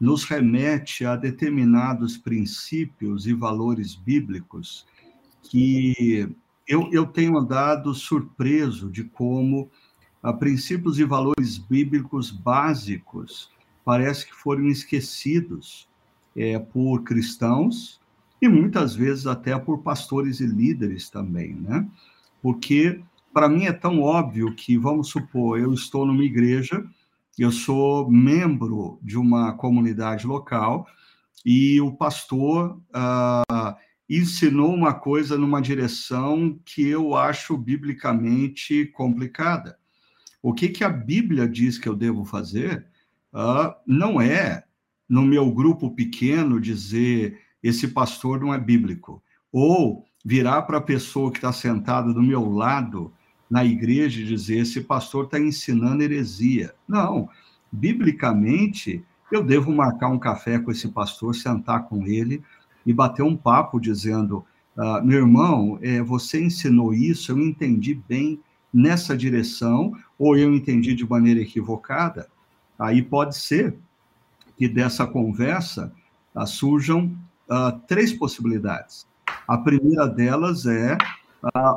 [0.00, 4.86] nos remete a determinados princípios e valores bíblicos
[5.42, 6.28] que
[6.66, 9.70] eu, eu tenho andado surpreso de como
[10.22, 13.50] a ah, princípios e valores bíblicos básicos
[13.84, 15.88] parece que foram esquecidos
[16.34, 18.00] é, por cristãos
[18.42, 21.88] e muitas vezes até por pastores e líderes também, né?
[22.42, 23.00] Porque
[23.32, 26.84] para mim é tão óbvio que, vamos supor, eu estou numa igreja
[27.42, 30.86] eu sou membro de uma comunidade local
[31.44, 33.76] e o pastor uh,
[34.08, 39.78] ensinou uma coisa numa direção que eu acho biblicamente complicada.
[40.42, 42.86] O que, que a Bíblia diz que eu devo fazer
[43.32, 44.64] uh, não é,
[45.08, 49.22] no meu grupo pequeno, dizer esse pastor não é bíblico.
[49.52, 53.12] Ou virar para a pessoa que está sentada do meu lado
[53.50, 56.74] na igreja e dizer esse pastor está ensinando heresia.
[56.86, 57.28] Não,
[57.70, 62.42] biblicamente, eu devo marcar um café com esse pastor, sentar com ele
[62.84, 64.44] e bater um papo dizendo:
[64.76, 68.40] ah, meu irmão, é, você ensinou isso, eu entendi bem
[68.72, 72.28] nessa direção, ou eu entendi de maneira equivocada.
[72.78, 73.76] Aí pode ser
[74.56, 75.92] que dessa conversa
[76.34, 77.16] ah, surjam
[77.48, 79.06] ah, três possibilidades.
[79.48, 80.98] A primeira delas é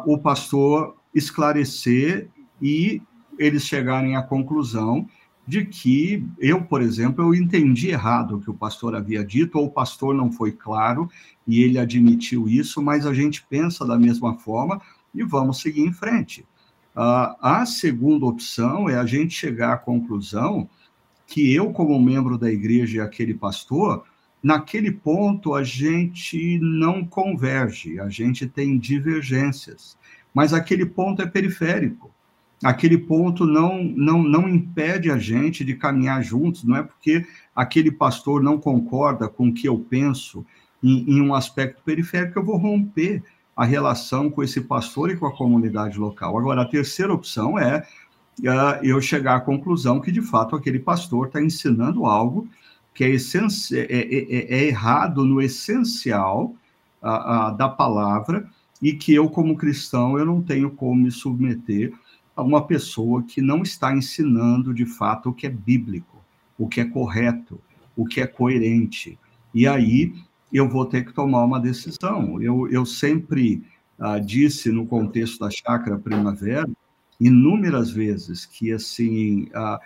[0.06, 2.30] o pastor esclarecer
[2.62, 3.02] e
[3.38, 5.08] eles chegarem à conclusão
[5.50, 9.66] de que eu, por exemplo, eu entendi errado o que o pastor havia dito, ou
[9.66, 11.10] o pastor não foi claro
[11.48, 14.80] e ele admitiu isso, mas a gente pensa da mesma forma
[15.14, 16.42] e vamos seguir em frente.
[16.96, 20.70] Uh, a segunda opção é a gente chegar à conclusão
[21.26, 24.04] que eu, como membro da igreja e aquele pastor,
[24.44, 29.98] naquele ponto a gente não converge, a gente tem divergências,
[30.34, 32.12] mas aquele ponto é periférico.
[32.64, 37.90] Aquele ponto não, não, não impede a gente de caminhar juntos, não é porque aquele
[37.90, 40.46] pastor não concorda com o que eu penso
[40.84, 43.24] em, em um aspecto periférico eu vou romper
[43.56, 46.38] a relação com esse pastor e com a comunidade local.
[46.38, 47.86] Agora, a terceira opção é
[48.40, 52.48] uh, eu chegar à conclusão que, de fato, aquele pastor está ensinando algo
[52.94, 56.56] que é, é, é, é, é errado no essencial
[57.02, 57.08] uh,
[57.52, 58.50] uh, da palavra
[58.82, 61.94] e que eu, como cristão, eu não tenho como me submeter
[62.36, 66.24] a uma pessoa que não está ensinando, de fato, o que é bíblico,
[66.58, 67.60] o que é correto,
[67.96, 69.20] o que é coerente.
[69.54, 70.14] E aí
[70.52, 72.42] eu vou ter que tomar uma decisão.
[72.42, 73.64] Eu, eu sempre
[74.00, 76.70] uh, disse, no contexto da chácara primavera,
[77.20, 79.80] inúmeras vezes que assim uh,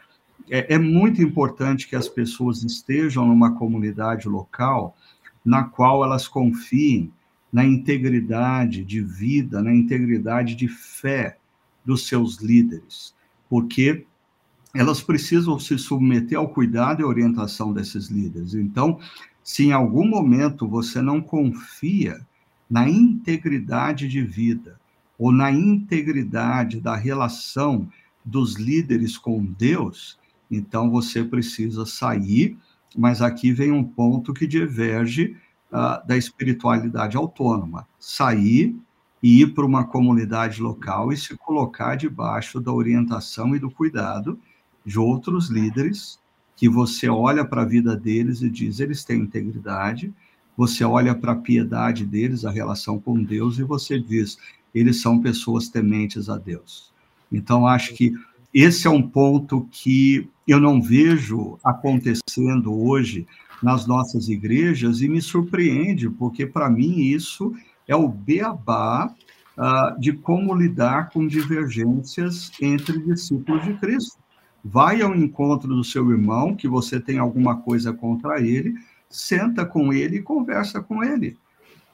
[0.50, 4.96] é, é, muito importante que as pessoas estejam numa comunidade local
[5.44, 7.12] na qual elas confiem
[7.54, 11.38] na integridade de vida, na integridade de fé
[11.86, 13.14] dos seus líderes,
[13.48, 14.06] porque
[14.74, 18.56] elas precisam se submeter ao cuidado e orientação desses líderes.
[18.56, 19.00] Então,
[19.44, 22.26] se em algum momento você não confia
[22.68, 24.82] na integridade de vida,
[25.18, 27.88] ou na integridade da relação
[28.26, 30.18] dos líderes com Deus,
[30.50, 32.58] então você precisa sair,
[32.96, 35.36] mas aqui vem um ponto que diverge
[35.74, 37.88] uh, da espiritualidade autônoma.
[38.00, 38.76] Sair
[39.22, 44.40] e ir para uma comunidade local e se colocar debaixo da orientação e do cuidado
[44.86, 46.20] de outros líderes
[46.56, 50.14] que você olha para a vida deles e diz, eles têm integridade,
[50.56, 54.38] você olha para a piedade deles, a relação com Deus, e você diz,
[54.74, 56.94] eles são pessoas tementes a Deus.
[57.32, 58.14] Então, acho que
[58.54, 63.26] esse é um ponto que eu não vejo acontecendo hoje
[63.64, 67.54] nas nossas igrejas e me surpreende, porque para mim isso
[67.88, 69.14] é o beabá
[69.58, 74.18] uh, de como lidar com divergências entre discípulos de Cristo.
[74.64, 78.76] Vai ao encontro do seu irmão, que você tem alguma coisa contra ele,
[79.10, 81.38] senta com ele e conversa com ele.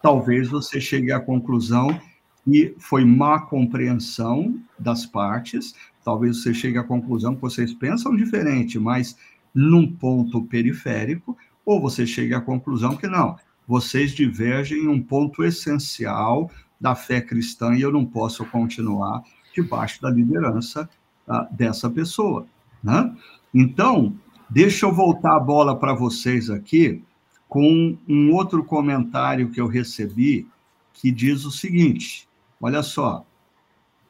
[0.01, 1.99] Talvez você chegue à conclusão
[2.45, 8.79] que foi má compreensão das partes, talvez você chegue à conclusão que vocês pensam diferente,
[8.79, 9.15] mas
[9.53, 11.37] num ponto periférico,
[11.69, 13.35] ou você chegue à conclusão que não,
[13.67, 16.49] vocês divergem em um ponto essencial
[16.81, 19.21] da fé cristã e eu não posso continuar
[19.53, 20.89] debaixo da liderança
[21.27, 22.47] uh, dessa pessoa.
[22.83, 23.15] Né?
[23.53, 24.15] Então,
[24.49, 27.03] deixa eu voltar a bola para vocês aqui
[27.47, 30.47] com um outro comentário que eu recebi
[30.91, 32.27] que diz o seguinte:
[32.59, 33.23] olha só,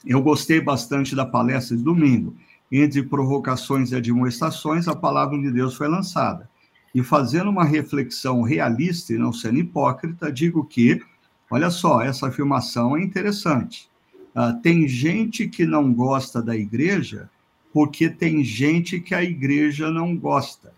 [0.05, 2.33] eu gostei bastante da palestra de domingo.
[2.71, 6.49] Entre provocações e admoestações, a palavra de Deus foi lançada.
[6.93, 11.01] E fazendo uma reflexão realista e não sendo hipócrita, digo que,
[11.49, 13.89] olha só, essa afirmação é interessante.
[14.35, 17.29] Uh, tem gente que não gosta da igreja
[17.73, 20.73] porque tem gente que a igreja não gosta.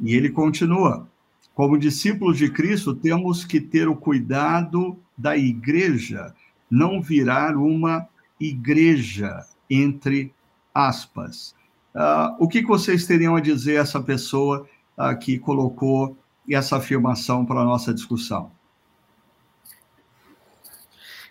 [0.00, 1.08] E ele continua:
[1.54, 6.34] como discípulos de Cristo, temos que ter o cuidado da igreja
[6.70, 10.32] não virar uma igreja, entre
[10.72, 11.54] aspas.
[11.94, 14.66] Uh, o que vocês teriam a dizer a essa pessoa
[15.00, 16.16] uh, que colocou
[16.50, 18.50] essa afirmação para a nossa discussão?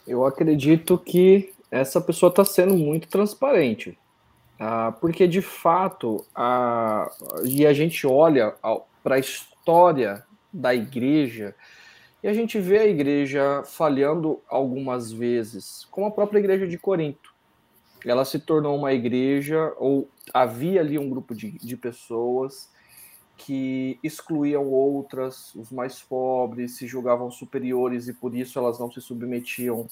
[0.07, 3.97] Eu acredito que essa pessoa está sendo muito transparente.
[4.59, 7.09] Ah, porque de fato, a,
[7.45, 8.53] e a gente olha
[9.03, 11.55] para a história da igreja
[12.21, 17.33] e a gente vê a igreja falhando algumas vezes, como a própria igreja de Corinto.
[18.05, 22.69] Ela se tornou uma igreja, ou havia ali um grupo de, de pessoas
[23.39, 29.01] que excluíam outras, os mais pobres, se julgavam superiores e por isso elas não se
[29.01, 29.87] submetiam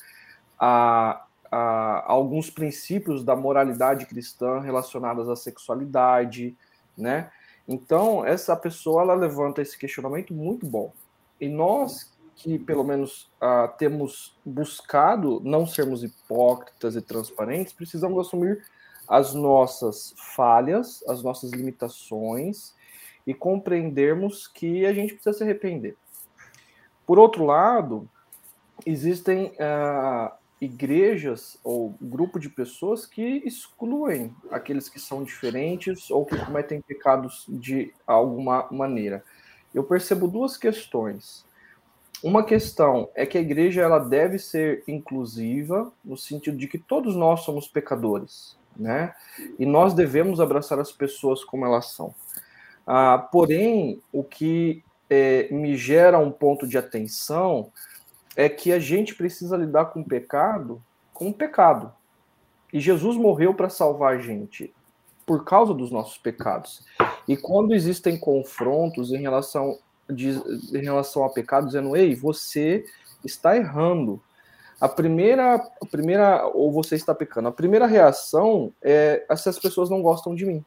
[0.60, 6.56] a a, alguns princípios da moralidade cristã relacionadas à sexualidade,
[6.98, 7.32] né?
[7.68, 10.94] Então, essa pessoa ela levanta esse questionamento muito bom.
[11.40, 18.64] E nós que pelo menos uh, temos buscado não sermos hipócritas e transparentes, precisamos assumir
[19.08, 22.76] as nossas falhas, as nossas limitações
[23.28, 25.98] e compreendermos que a gente precisa se arrepender.
[27.06, 28.10] Por outro lado,
[28.86, 36.38] existem uh, igrejas ou grupo de pessoas que excluem aqueles que são diferentes ou que
[36.38, 39.24] cometem pecados de alguma maneira.
[39.76, 41.46] Eu percebo duas questões.
[42.24, 47.16] Uma questão é que a igreja ela deve ser inclusiva no sentido de que todos
[47.16, 49.14] nós somos pecadores, né?
[49.60, 52.16] E nós devemos abraçar as pessoas como elas são.
[52.88, 57.72] Ah, porém, o que é, me gera um ponto de atenção
[58.36, 60.82] é que a gente precisa lidar com o pecado
[61.18, 61.92] com o pecado.
[62.72, 64.72] E Jesus morreu para salvar a gente
[65.26, 66.86] por causa dos nossos pecados.
[67.28, 72.86] E quando existem confrontos em relação, de, em relação a pecado, dizendo, ei, você
[73.26, 74.22] está errando.
[74.80, 79.90] A primeira, a primeira, ou você está pecando, a primeira reação é se as pessoas
[79.90, 80.64] não gostam de mim.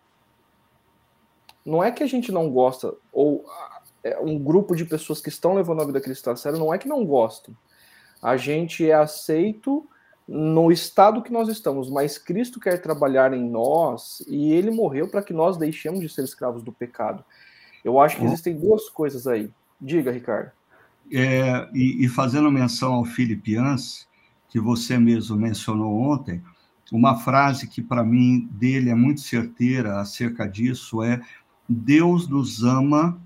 [1.65, 3.45] Não é que a gente não gosta, ou
[4.03, 6.79] é um grupo de pessoas que estão levando a vida cristã a sério, não é
[6.79, 7.55] que não gostam.
[8.23, 9.87] A gente é aceito
[10.27, 15.23] no estado que nós estamos, mas Cristo quer trabalhar em nós e ele morreu para
[15.23, 17.25] que nós deixemos de ser escravos do pecado.
[17.85, 19.51] Eu acho que existem duas coisas aí.
[19.81, 20.53] Diga, Ricardo.
[21.13, 24.07] É, e, e, fazendo menção ao Filipians,
[24.49, 26.41] que você mesmo mencionou ontem,
[26.93, 31.21] uma frase que para mim dele é muito certeira acerca disso é:
[31.73, 33.17] Deus nos ama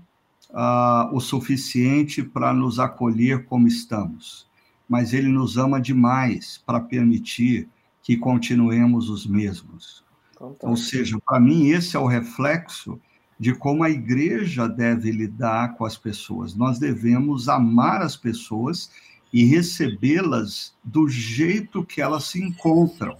[0.51, 4.47] uh, o suficiente para nos acolher como estamos,
[4.87, 7.67] mas Ele nos ama demais para permitir
[8.03, 10.05] que continuemos os mesmos.
[10.35, 10.55] Então.
[10.61, 13.01] Ou seja, para mim, esse é o reflexo
[13.39, 16.53] de como a igreja deve lidar com as pessoas.
[16.55, 18.91] Nós devemos amar as pessoas
[19.33, 23.17] e recebê-las do jeito que elas se encontram.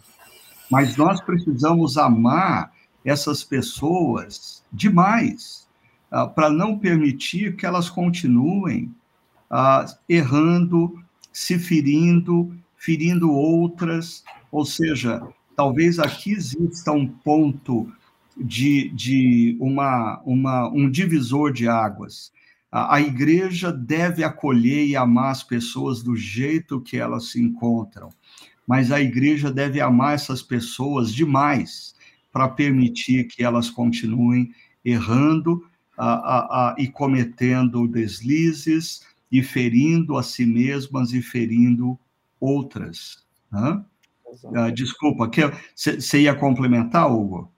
[0.69, 2.74] Mas nós precisamos amar
[3.06, 5.68] essas pessoas demais
[6.12, 8.91] ah, para não permitir que elas continuem
[9.51, 10.99] uh, errando,
[11.32, 14.24] se ferindo, ferindo outras.
[14.51, 15.22] Ou seja,
[15.56, 17.91] talvez aqui exista um ponto
[18.36, 22.32] de, de uma, uma, um divisor de águas.
[22.72, 28.10] A, a igreja deve acolher e amar as pessoas do jeito que elas se encontram,
[28.68, 31.95] mas a igreja deve amar essas pessoas demais
[32.36, 34.51] para permitir que elas continuem
[34.83, 35.65] errando
[35.97, 38.99] a, a, e cometendo deslizes
[39.31, 41.97] e ferindo a si mesmas e ferindo
[42.38, 43.23] outras.
[43.49, 43.81] Né?
[44.53, 45.31] Ah, desculpa,
[45.73, 47.49] você ia complementar, Hugo?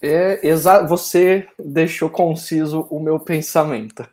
[0.00, 4.08] É, exa você deixou conciso o meu pensamento.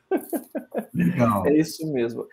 [0.93, 1.47] Legal.
[1.47, 2.27] É isso mesmo.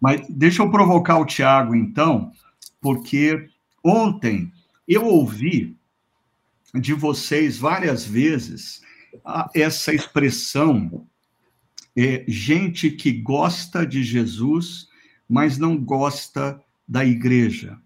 [0.00, 2.32] Mas deixa eu provocar o Tiago, então,
[2.80, 3.46] porque
[3.84, 4.50] ontem
[4.88, 5.78] eu ouvi
[6.74, 8.80] de vocês várias vezes
[9.54, 11.06] essa expressão
[11.96, 14.86] é gente que gosta de Jesus,
[15.28, 17.78] mas não gosta da igreja.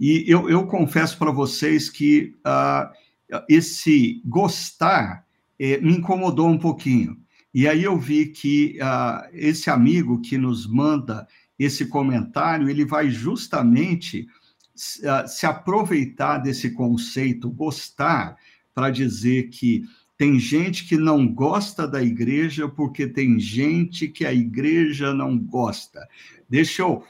[0.00, 5.24] E eu, eu confesso para vocês que uh, esse gostar
[5.58, 7.16] é, me incomodou um pouquinho.
[7.54, 11.26] E aí eu vi que uh, esse amigo que nos manda
[11.58, 14.26] esse comentário, ele vai justamente
[14.74, 18.36] se aproveitar desse conceito gostar
[18.74, 19.84] para dizer que
[20.16, 26.06] tem gente que não gosta da igreja porque tem gente que a igreja não gosta.
[26.48, 27.04] Deixa eu,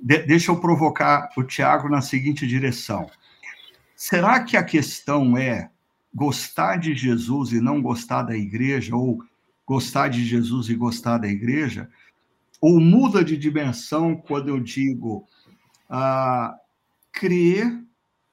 [0.00, 3.08] de, deixa eu provocar o Tiago na seguinte direção.
[3.94, 5.70] Será que a questão é
[6.12, 9.22] gostar de Jesus e não gostar da igreja, ou
[9.66, 11.88] gostar de Jesus e gostar da igreja?
[12.60, 15.26] Ou muda de dimensão quando eu digo
[15.88, 16.54] ah,
[17.16, 17.82] crer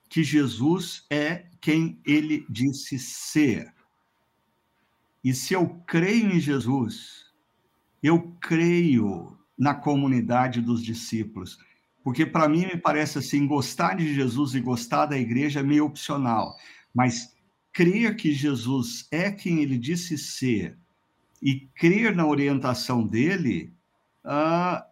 [0.10, 3.74] que Jesus é quem ele disse ser?
[5.24, 7.32] E se eu creio em Jesus,
[8.04, 11.58] eu creio na comunidade dos discípulos.
[12.04, 15.86] Porque para mim me parece assim, gostar de Jesus e gostar da igreja é meio
[15.86, 16.54] opcional,
[16.94, 17.34] mas
[17.72, 20.78] crer que Jesus é quem ele disse ser
[21.42, 23.74] e crer na orientação dele,
[24.26, 24.84] uh,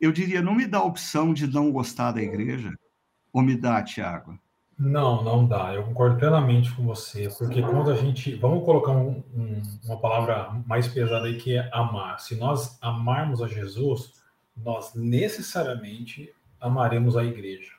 [0.00, 2.72] eu diria, não me dá a opção de não gostar da igreja.
[3.32, 4.38] Ou me dá, Tiago?
[4.78, 5.74] Não, não dá.
[5.74, 8.34] Eu concordo plenamente com você, porque quando a gente.
[8.34, 12.18] Vamos colocar um, um, uma palavra mais pesada aí que é amar.
[12.20, 14.12] Se nós amarmos a Jesus,
[14.56, 17.72] nós necessariamente amaremos a igreja.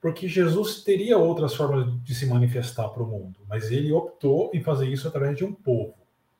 [0.00, 4.62] Porque Jesus teria outras formas de se manifestar para o mundo, mas ele optou em
[4.62, 5.94] fazer isso através de um povo.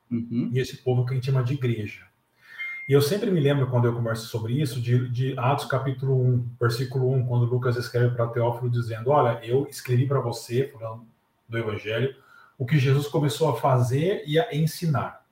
[0.09, 0.49] Uhum.
[0.53, 2.07] E esse povo que a gente chama de igreja.
[2.89, 6.49] E eu sempre me lembro, quando eu converso sobre isso, de, de Atos capítulo 1,
[6.59, 11.05] versículo 1, quando Lucas escreve para Teófilo dizendo: Olha, eu escrevi para você, falando
[11.47, 12.15] do Evangelho,
[12.57, 15.23] o que Jesus começou a fazer e a ensinar.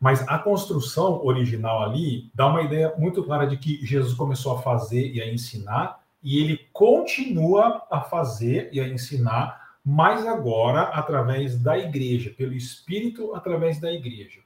[0.00, 4.62] Mas a construção original ali dá uma ideia muito clara de que Jesus começou a
[4.62, 11.56] fazer e a ensinar, e ele continua a fazer e a ensinar, mas agora através
[11.56, 14.40] da igreja, pelo Espírito através da igreja.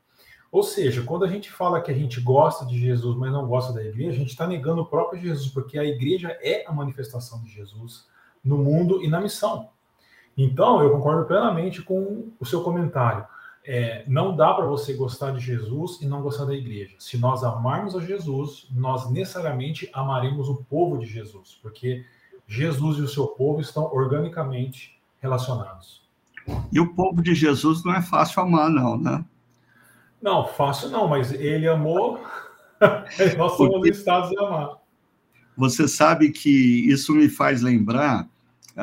[0.52, 3.72] Ou seja, quando a gente fala que a gente gosta de Jesus, mas não gosta
[3.72, 7.40] da igreja, a gente está negando o próprio Jesus, porque a igreja é a manifestação
[7.42, 8.06] de Jesus
[8.42, 9.68] no mundo e na missão.
[10.36, 13.26] Então, eu concordo plenamente com o seu comentário.
[13.64, 16.96] é, não dá para você gostar de Jesus e não gostar da igreja.
[16.98, 22.04] Se nós amarmos a Jesus, nós necessariamente amaremos o povo de Jesus, porque
[22.46, 26.08] Jesus e o seu povo estão organicamente relacionados.
[26.72, 29.24] E o povo de Jesus não é fácil amar, não, né?
[30.22, 32.20] Não, fácil não, mas ele amou,
[33.38, 33.90] nós somos porque...
[33.90, 34.78] estados de amar.
[35.56, 36.50] Você sabe que
[36.90, 38.28] isso me faz lembrar,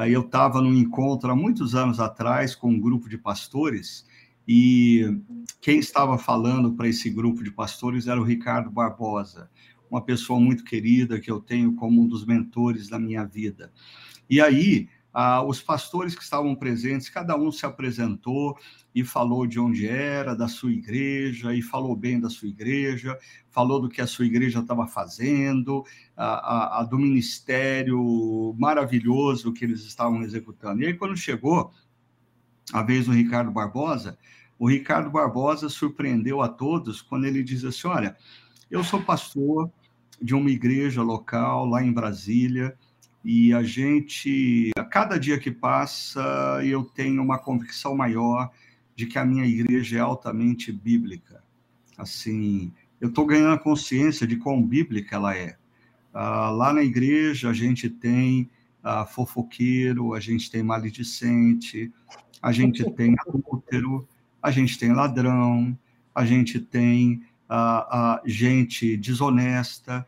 [0.08, 4.06] eu estava num encontro há muitos anos atrás com um grupo de pastores,
[4.48, 5.20] e
[5.60, 9.50] quem estava falando para esse grupo de pastores era o Ricardo Barbosa,
[9.90, 13.72] uma pessoa muito querida que eu tenho como um dos mentores da minha vida.
[14.30, 14.88] E aí,
[15.20, 18.56] ah, os pastores que estavam presentes, cada um se apresentou
[18.94, 23.18] e falou de onde era, da sua igreja, e falou bem da sua igreja,
[23.50, 25.84] falou do que a sua igreja estava fazendo,
[26.16, 30.84] a, a, a, do ministério maravilhoso que eles estavam executando.
[30.84, 31.72] E aí, quando chegou
[32.72, 34.20] a vez do Ricardo Barbosa,
[34.60, 38.16] o Ricardo Barbosa surpreendeu a todos quando ele diz assim: Olha,
[38.70, 39.68] eu sou pastor
[40.22, 42.78] de uma igreja local lá em Brasília
[43.30, 48.50] e a gente, a cada dia que passa, eu tenho uma convicção maior
[48.96, 51.44] de que a minha igreja é altamente bíblica.
[51.98, 52.72] Assim,
[53.02, 55.58] eu estou ganhando consciência de quão bíblica ela é.
[56.14, 58.50] Ah, lá na igreja a gente tem
[58.82, 61.92] ah, fofoqueiro, a gente tem maledicente,
[62.42, 64.08] a gente tem adúltero,
[64.42, 65.78] a gente tem ladrão,
[66.16, 70.08] a gente tem a, a gente desonesta,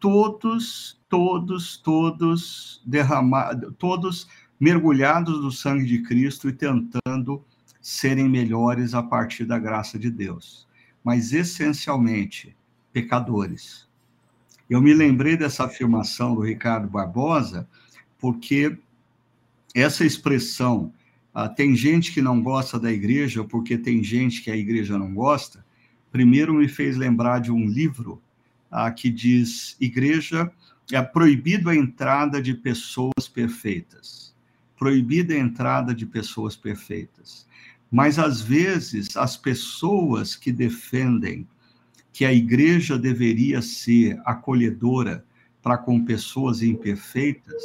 [0.00, 4.28] todos, todos, todos derramados, todos
[4.58, 7.44] mergulhados no sangue de Cristo e tentando
[7.80, 10.66] serem melhores a partir da graça de Deus,
[11.02, 12.56] mas essencialmente
[12.92, 13.88] pecadores.
[14.68, 17.68] Eu me lembrei dessa afirmação do Ricardo Barbosa,
[18.18, 18.76] porque
[19.74, 20.92] essa expressão
[21.32, 25.14] ah, tem gente que não gosta da igreja porque tem gente que a igreja não
[25.14, 25.64] gosta.
[26.10, 28.20] Primeiro me fez lembrar de um livro
[28.70, 30.50] ah, que diz: Igreja
[30.92, 34.34] é proibido a entrada de pessoas perfeitas.
[34.76, 37.46] Proibida a entrada de pessoas perfeitas.
[37.90, 41.46] Mas às vezes as pessoas que defendem
[42.12, 45.24] que a igreja deveria ser acolhedora
[45.62, 47.62] para com pessoas imperfeitas,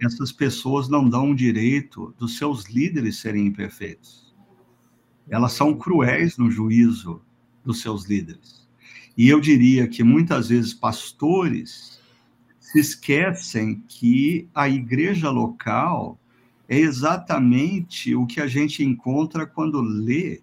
[0.00, 4.34] essas pessoas não dão o direito dos seus líderes serem imperfeitos.
[5.28, 7.22] Elas são cruéis no juízo
[7.64, 8.59] dos seus líderes.
[9.20, 12.00] E eu diria que muitas vezes pastores
[12.58, 16.18] se esquecem que a igreja local
[16.66, 20.40] é exatamente o que a gente encontra quando lê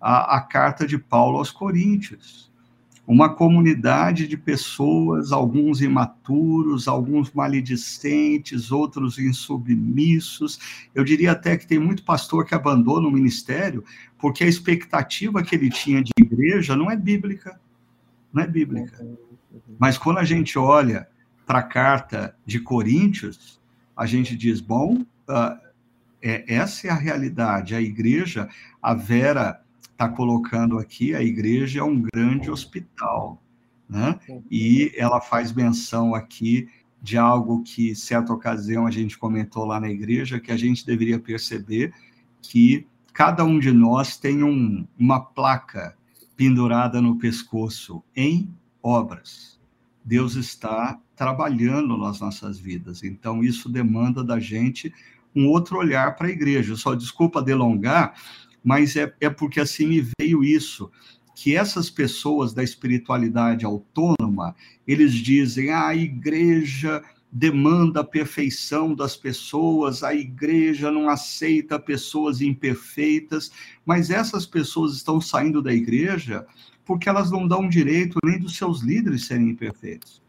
[0.00, 2.52] a, a carta de Paulo aos Coríntios
[3.04, 10.86] uma comunidade de pessoas, alguns imaturos, alguns maledicentes, outros insubmissos.
[10.94, 13.82] Eu diria até que tem muito pastor que abandona o ministério
[14.16, 17.60] porque a expectativa que ele tinha de igreja não é bíblica.
[18.34, 19.06] Não é bíblica.
[19.78, 21.08] Mas quando a gente olha
[21.46, 23.60] para a carta de Coríntios,
[23.96, 25.64] a gente diz: bom, uh,
[26.20, 27.74] é, essa é a realidade.
[27.74, 28.48] A igreja,
[28.82, 29.60] a Vera
[29.92, 33.40] está colocando aqui, a igreja é um grande hospital,
[33.88, 34.18] né?
[34.50, 36.68] E ela faz menção aqui
[37.00, 41.20] de algo que, certa ocasião, a gente comentou lá na igreja, que a gente deveria
[41.20, 41.92] perceber
[42.40, 45.96] que cada um de nós tem um, uma placa
[46.36, 48.48] pendurada no pescoço em
[48.82, 49.58] obras.
[50.04, 54.92] Deus está trabalhando nas nossas vidas, então isso demanda da gente
[55.34, 56.76] um outro olhar para a igreja.
[56.76, 58.14] Só desculpa delongar,
[58.62, 60.90] mas é, é porque assim me veio isso,
[61.34, 64.54] que essas pessoas da espiritualidade autônoma,
[64.86, 67.02] eles dizem, ah, a igreja
[67.36, 73.50] demanda a perfeição das pessoas, a igreja não aceita pessoas imperfeitas,
[73.84, 76.46] mas essas pessoas estão saindo da igreja
[76.84, 80.22] porque elas não dão direito nem dos seus líderes serem imperfeitos.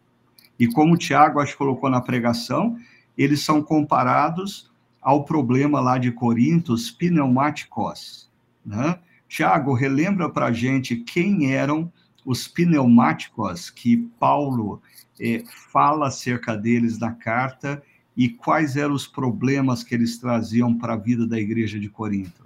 [0.58, 2.76] E como o Tiago acho que colocou na pregação,
[3.16, 8.32] eles são comparados ao problema lá de Corintos, pneumáticos.
[8.66, 8.98] Né?
[9.30, 11.92] Tiago, relembra para gente quem eram
[12.26, 14.82] os pneumáticos que Paulo
[15.20, 17.82] eh, fala acerca deles na carta
[18.16, 22.46] e quais eram os problemas que eles traziam para a vida da igreja de Corinto.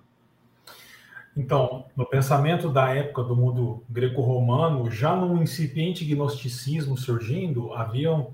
[1.37, 8.33] Então, no pensamento da época do mundo greco-romano, já num incipiente gnosticismo surgindo, haviam,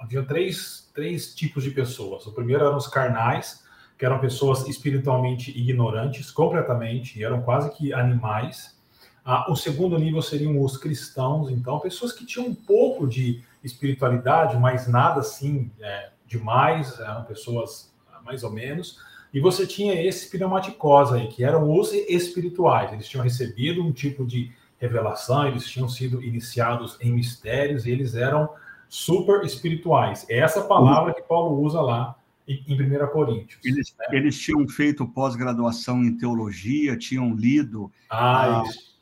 [0.00, 2.26] haviam três, três tipos de pessoas.
[2.26, 3.64] O primeiro eram os carnais,
[3.98, 8.78] que eram pessoas espiritualmente ignorantes, completamente, e eram quase que animais.
[9.24, 14.58] Ah, o segundo nível seriam os cristãos, então, pessoas que tinham um pouco de espiritualidade,
[14.58, 18.98] mas nada assim é, demais, eram pessoas mais ou menos.
[19.32, 22.92] E você tinha esses pneumaticós aí, que eram os espirituais.
[22.92, 28.14] Eles tinham recebido um tipo de revelação, eles tinham sido iniciados em mistérios, e eles
[28.14, 28.48] eram
[28.88, 30.26] super espirituais.
[30.28, 32.14] É essa palavra que Paulo usa lá
[32.46, 33.60] em 1 Coríntios.
[33.64, 34.06] Eles, né?
[34.12, 38.93] eles tinham feito pós-graduação em teologia, tinham lido ah, ah, é,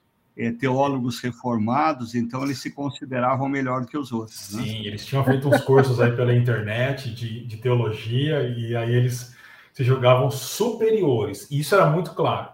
[0.59, 4.55] teólogos reformados, então eles se consideravam melhor do que os outros.
[4.55, 4.63] Né?
[4.63, 4.87] Sim, né?
[4.87, 9.37] eles tinham feito uns cursos aí pela internet de, de teologia, e aí eles
[9.73, 11.51] se julgavam superiores.
[11.51, 12.49] E isso era muito claro.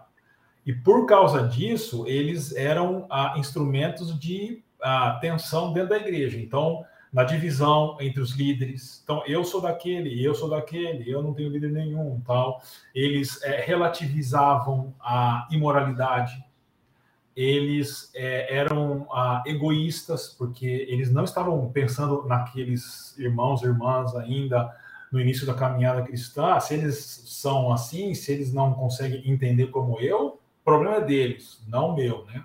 [0.65, 6.37] E por causa disso, eles eram ah, instrumentos de ah, tensão dentro da igreja.
[6.37, 11.33] Então, na divisão entre os líderes, então eu sou daquele, eu sou daquele, eu não
[11.33, 12.61] tenho líder nenhum, tal.
[12.93, 16.43] Eles é, relativizavam a imoralidade.
[17.39, 24.69] Eles é, eram ah, egoístas porque eles não estavam pensando naqueles irmãos e irmãs ainda
[25.09, 30.01] no início da caminhada cristã, se eles são assim, se eles não conseguem entender como
[30.01, 32.43] eu, problema é deles, não meu, né?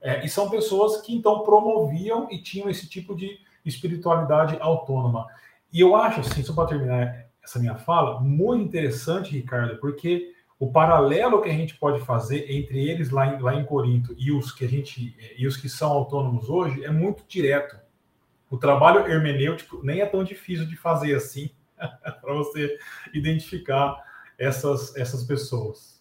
[0.00, 5.26] É, e são pessoas que então promoviam e tinham esse tipo de espiritualidade autônoma.
[5.70, 10.70] E eu acho, assim, só para terminar essa minha fala, muito interessante, Ricardo, porque o
[10.70, 14.52] paralelo que a gente pode fazer entre eles lá em, lá em Corinto e os
[14.52, 17.76] que a gente e os que são autônomos hoje é muito direto.
[18.48, 22.78] O trabalho hermenêutico nem é tão difícil de fazer assim, para você
[23.12, 24.04] identificar
[24.38, 26.00] essas, essas pessoas.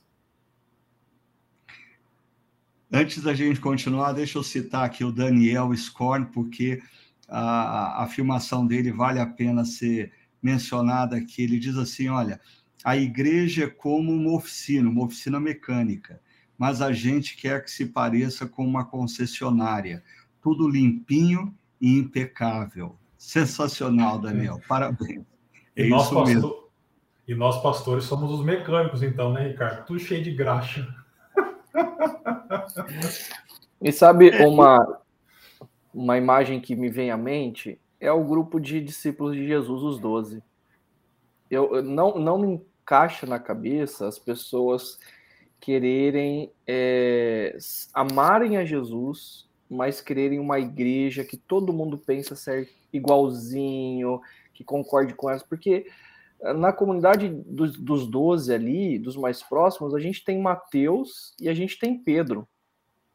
[2.93, 6.83] Antes da gente continuar, deixa eu citar aqui o Daniel Scorn, porque
[7.27, 11.41] a, a afirmação dele vale a pena ser mencionada aqui.
[11.41, 12.39] Ele diz assim: olha,
[12.83, 16.19] a igreja é como uma oficina, uma oficina mecânica,
[16.57, 20.03] mas a gente quer que se pareça com uma concessionária,
[20.41, 22.95] tudo limpinho e impecável.
[23.17, 24.59] Sensacional, Daniel.
[24.67, 25.23] Parabéns.
[25.75, 26.69] É e, nós, pastor...
[27.27, 29.85] e nós, pastores, somos os mecânicos, então, né, Ricardo?
[29.85, 30.87] Tudo cheio de graxa.
[33.81, 35.01] E sabe uma,
[35.93, 37.79] uma imagem que me vem à mente?
[37.99, 40.43] É o grupo de discípulos de Jesus, os doze.
[41.49, 44.99] Eu, eu, não, não me encaixa na cabeça as pessoas
[45.59, 47.57] quererem é,
[47.93, 54.19] amarem a Jesus, mas quererem uma igreja que todo mundo pensa ser igualzinho,
[54.53, 55.85] que concorde com elas, porque
[56.41, 61.47] eh, na comunidade dos, dos 12 ali, dos mais próximos, a gente tem Mateus e
[61.47, 62.47] a gente tem Pedro.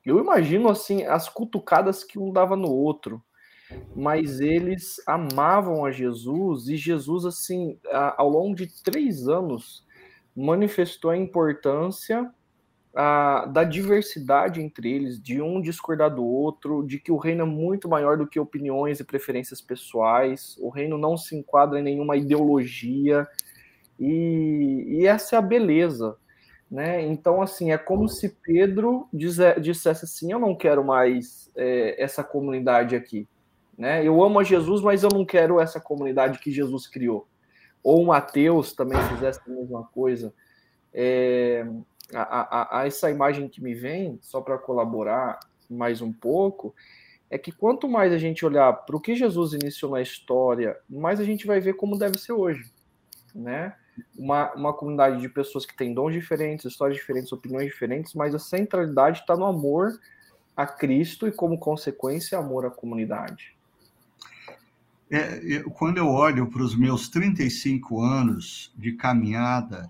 [0.04, 3.22] Eu imagino assim as cutucadas que um dava no outro,
[3.94, 7.78] mas eles amavam a Jesus e Jesus assim
[8.16, 9.84] ao longo de três anos
[10.34, 12.30] manifestou a importância
[12.96, 17.46] a, da diversidade entre eles, de um discordar do outro, de que o reino é
[17.46, 22.16] muito maior do que opiniões e preferências pessoais, o reino não se enquadra em nenhuma
[22.16, 23.28] ideologia,
[24.00, 26.16] e, e essa é a beleza.
[26.70, 27.06] Né?
[27.06, 32.96] Então, assim, é como se Pedro dissesse assim: Eu não quero mais é, essa comunidade
[32.96, 33.28] aqui.
[33.76, 34.04] Né?
[34.04, 37.28] Eu amo a Jesus, mas eu não quero essa comunidade que Jesus criou.
[37.82, 40.32] Ou Mateus também fizesse a mesma coisa.
[40.92, 41.66] É,
[42.14, 46.74] a, a, a essa imagem que me vem, só para colaborar mais um pouco,
[47.28, 51.20] é que quanto mais a gente olhar para o que Jesus iniciou na história, mais
[51.20, 52.70] a gente vai ver como deve ser hoje,
[53.34, 53.74] né?
[54.16, 58.38] Uma, uma comunidade de pessoas que têm dons diferentes, histórias diferentes, opiniões diferentes, mas a
[58.38, 59.98] centralidade está no amor
[60.56, 63.55] a Cristo e, como consequência, amor à comunidade.
[65.10, 69.88] É, eu, quando eu olho para os meus 35 anos de caminhada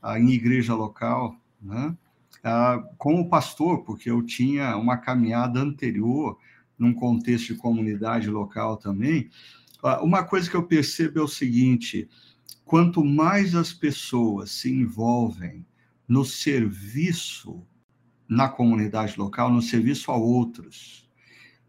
[0.00, 1.96] ah, em igreja local, né?
[2.44, 6.38] Ah, como pastor, porque eu tinha uma caminhada anterior
[6.78, 9.30] num contexto de comunidade local também.
[9.82, 12.08] Ah, uma coisa que eu percebo é o seguinte:
[12.64, 15.64] quanto mais as pessoas se envolvem
[16.06, 17.64] no serviço
[18.28, 21.08] na comunidade local, no serviço a outros,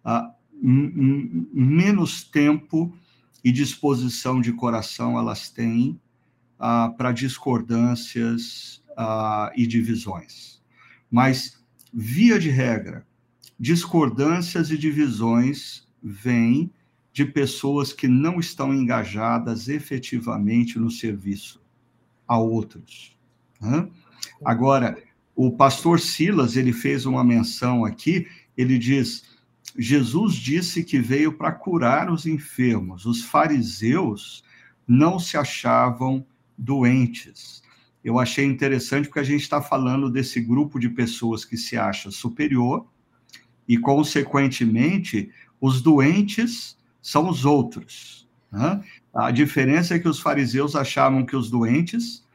[0.03, 0.33] ah,
[0.66, 2.95] menos tempo
[3.43, 5.99] e disposição de coração elas têm
[6.97, 10.61] para discordâncias uh, e divisões.
[11.11, 11.61] Mas,
[11.93, 13.05] via de regra,
[13.59, 16.72] discordâncias e divisões vêm
[17.11, 21.61] de pessoas que não estão engajadas efetivamente no serviço
[22.28, 23.16] a outros.
[23.59, 23.88] Né?
[24.43, 24.97] Agora,
[25.36, 28.28] o pastor Silas ele fez uma menção aqui.
[28.57, 29.26] Ele diz:
[29.78, 33.05] Jesus disse que veio para curar os enfermos.
[33.05, 34.43] Os fariseus
[34.88, 36.26] não se achavam
[36.57, 37.64] doentes
[38.03, 42.11] eu achei interessante porque a gente está falando desse grupo de pessoas que se acha
[42.11, 42.86] superior
[43.68, 48.28] e, consequentemente, os doentes são os outros.
[48.51, 48.84] Né?
[49.14, 52.28] A diferença é que os fariseus achavam que os doentes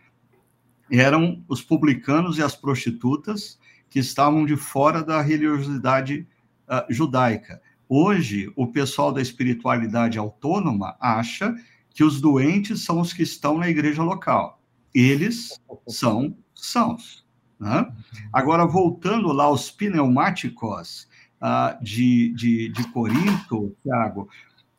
[0.91, 3.59] eram os publicanos e as prostitutas
[3.91, 6.27] que estavam de fora da religiosidade
[6.69, 7.61] uh, judaica.
[7.89, 11.55] Hoje, o pessoal da espiritualidade autônoma acha
[11.91, 14.61] que os doentes são os que estão na igreja local.
[14.95, 15.59] Eles
[15.89, 17.27] são sãos.
[17.59, 17.91] Né?
[18.33, 21.09] Agora, voltando lá aos pneumáticos
[21.41, 24.29] uh, de, de, de Corinto, Tiago,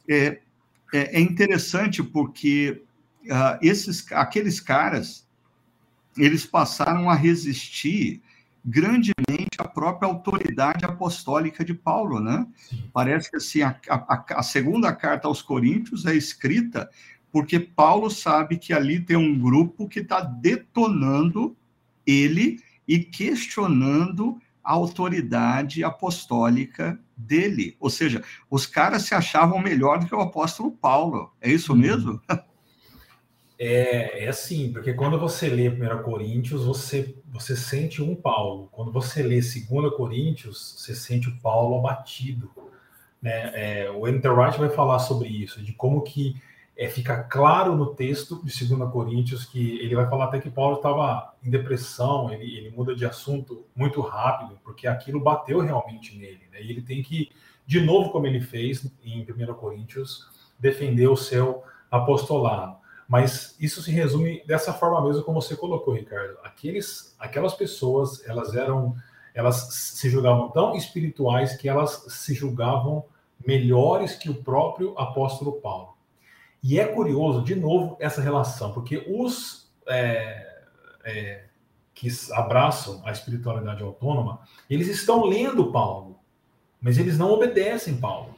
[0.07, 0.39] é,
[0.93, 2.83] é, é, interessante porque
[3.25, 5.27] uh, esses, aqueles caras
[6.17, 8.21] eles passaram a resistir
[8.65, 9.13] grandemente
[9.61, 12.47] à própria autoridade apostólica de Paulo, né?
[12.93, 16.89] Parece que assim, a, a, a, segunda carta aos Coríntios é escrita
[17.31, 21.55] porque Paulo sabe que ali tem um grupo que está detonando
[22.05, 27.75] ele e questionando a autoridade apostólica dele.
[27.79, 31.31] Ou seja, os caras se achavam melhor do que o apóstolo Paulo.
[31.39, 32.19] É isso mesmo?
[33.61, 38.69] É, é assim, porque quando você lê 1 Coríntios, você, você sente um Paulo.
[38.71, 42.49] Quando você lê 2 Coríntios, você sente o Paulo abatido.
[43.21, 43.51] Né?
[43.53, 46.41] É, o Enterwright vai falar sobre isso, de como que
[46.77, 50.77] é, fica claro no texto de 2 Coríntios que ele vai falar até que Paulo
[50.77, 56.47] estava em depressão, ele, ele, muda de assunto muito rápido, porque aquilo bateu realmente nele.
[56.49, 56.63] Né?
[56.63, 57.29] E ele tem que,
[57.67, 62.79] de novo, como ele fez em 1 Coríntios, defender o seu apostolado.
[63.09, 66.37] Mas isso se resume dessa forma mesmo como você colocou, Ricardo.
[66.43, 68.95] Aqueles, aquelas pessoas, elas eram,
[69.33, 73.03] elas se julgavam tão espirituais que elas se julgavam
[73.43, 75.97] melhores que o próprio apóstolo Paulo.
[76.61, 80.65] E é curioso, de novo, essa relação, porque os é,
[81.03, 81.45] é,
[81.95, 86.19] que abraçam a espiritualidade autônoma, eles estão lendo Paulo,
[86.79, 88.35] mas eles não obedecem Paulo.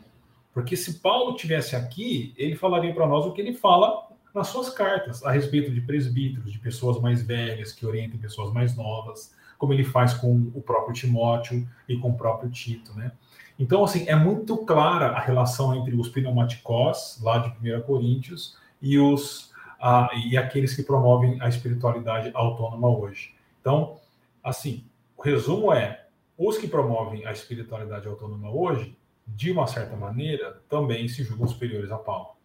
[0.54, 4.70] Porque se Paulo tivesse aqui, ele falaria para nós o que ele fala nas suas
[4.70, 9.74] cartas a respeito de presbíteros, de pessoas mais velhas que orientem pessoas mais novas, como
[9.74, 13.12] ele faz com o próprio Timóteo e com o próprio Tito, né?
[13.60, 18.98] Então, assim, é muito clara a relação entre os pneumaticós, lá de 1 Coríntios, e,
[18.98, 23.36] os, ah, e aqueles que promovem a espiritualidade autônoma hoje.
[23.60, 24.00] Então,
[24.44, 24.84] assim,
[25.16, 31.08] o resumo é, os que promovem a espiritualidade autônoma hoje, de uma certa maneira, também
[31.08, 32.41] se julgam superiores a Paulo.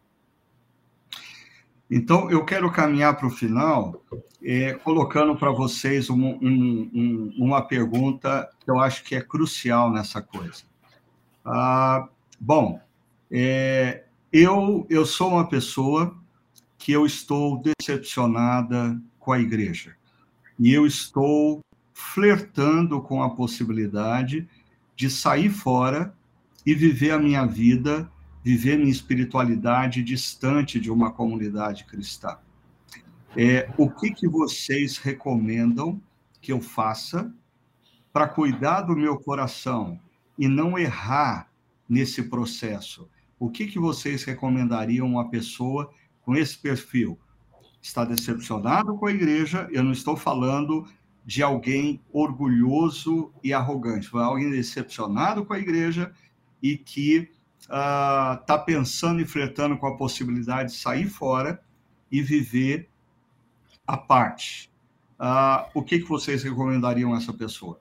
[1.91, 4.03] Então, eu quero caminhar para o final,
[4.43, 9.93] é, colocando para vocês um, um, um, uma pergunta que eu acho que é crucial
[9.93, 10.65] nessa coisa.
[11.45, 12.09] Ah,
[12.41, 12.81] bom,
[13.31, 16.17] é, eu, eu sou uma pessoa
[16.77, 19.95] que eu estou decepcionada com a igreja.
[20.59, 21.61] E eu estou
[21.95, 24.49] flertando com a possibilidade
[24.95, 26.15] de sair fora
[26.65, 28.11] e viver a minha vida
[28.47, 32.39] viver minha espiritualidade distante de uma comunidade cristã.
[33.37, 36.01] É, o que, que vocês recomendam
[36.41, 37.35] que eu faça
[38.13, 39.99] para cuidar do meu coração
[40.39, 41.51] e não errar
[41.89, 43.11] nesse processo?
[43.37, 45.91] O que, que vocês recomendariam a uma pessoa
[46.23, 47.19] com esse perfil?
[47.83, 50.87] Está decepcionado com a igreja, eu não estou falando
[51.25, 56.13] de alguém orgulhoso e arrogante, foi alguém decepcionado com a igreja
[56.63, 57.35] e que
[57.67, 61.61] está uh, pensando e flertando com a possibilidade de sair fora
[62.11, 62.89] e viver
[63.87, 64.71] à parte.
[65.19, 67.81] Uh, o que, que vocês recomendariam a essa pessoa?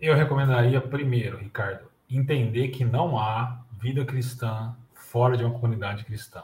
[0.00, 6.42] Eu recomendaria, primeiro, Ricardo, entender que não há vida cristã fora de uma comunidade cristã.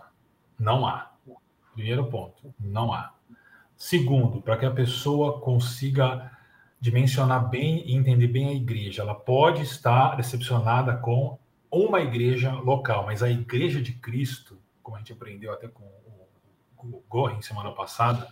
[0.58, 1.10] Não há.
[1.74, 3.12] Primeiro ponto, não há.
[3.76, 6.30] Segundo, para que a pessoa consiga
[6.80, 11.38] dimensionar bem e entender bem a igreja, ela pode estar decepcionada com
[11.74, 15.84] uma igreja local, mas a igreja de Cristo, como a gente aprendeu até com
[16.78, 18.28] o Gorin semana passada,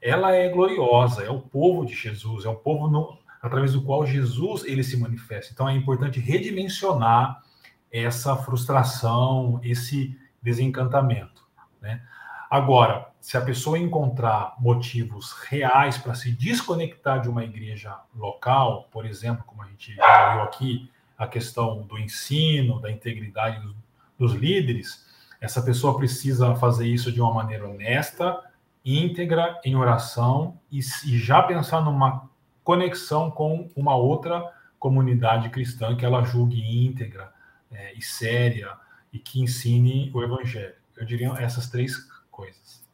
[0.00, 4.06] ela é gloriosa, é o povo de Jesus, é o povo no, através do qual
[4.06, 5.52] Jesus ele se manifesta.
[5.52, 7.42] Então é importante redimensionar
[7.90, 11.46] essa frustração, esse desencantamento,
[11.80, 12.02] né?
[12.50, 19.04] Agora, se a pessoa encontrar motivos reais para se desconectar de uma igreja local, por
[19.04, 23.74] exemplo, como a gente viu aqui, a questão do ensino, da integridade dos,
[24.16, 25.04] dos líderes,
[25.40, 28.40] essa pessoa precisa fazer isso de uma maneira honesta,
[28.84, 32.28] íntegra, em oração e, e já pensar numa
[32.64, 37.32] conexão com uma outra comunidade cristã que ela julgue íntegra
[37.70, 38.72] é, e séria
[39.12, 40.74] e que ensine o evangelho.
[40.96, 41.96] Eu diria essas três
[42.30, 42.84] coisas.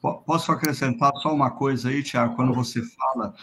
[0.00, 3.34] Posso acrescentar só uma coisa aí, Tiago, quando você fala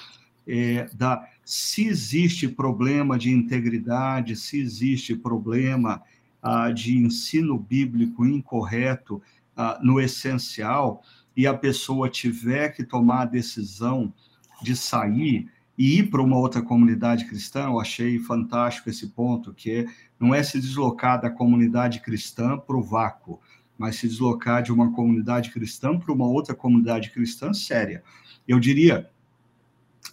[0.47, 6.03] é, da se existe problema de integridade, se existe problema
[6.43, 9.21] ah, de ensino bíblico incorreto
[9.55, 11.01] ah, no essencial,
[11.37, 14.13] e a pessoa tiver que tomar a decisão
[14.61, 19.87] de sair e ir para uma outra comunidade cristã, eu achei fantástico esse ponto, que
[20.19, 23.39] não é se deslocar da comunidade cristã para o vácuo,
[23.77, 28.03] mas se deslocar de uma comunidade cristã para uma outra comunidade cristã séria.
[28.45, 29.09] Eu diria,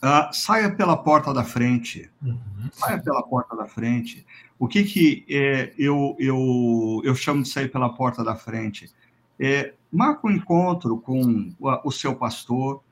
[0.05, 2.39] uh, saia pela porta da frente, uhum.
[2.71, 4.25] saia pela porta da frente.
[4.59, 8.91] O que que é, eu, eu, eu chamo de sair pela porta da frente?
[9.41, 12.83] É, marque um encontro com o seu pastor,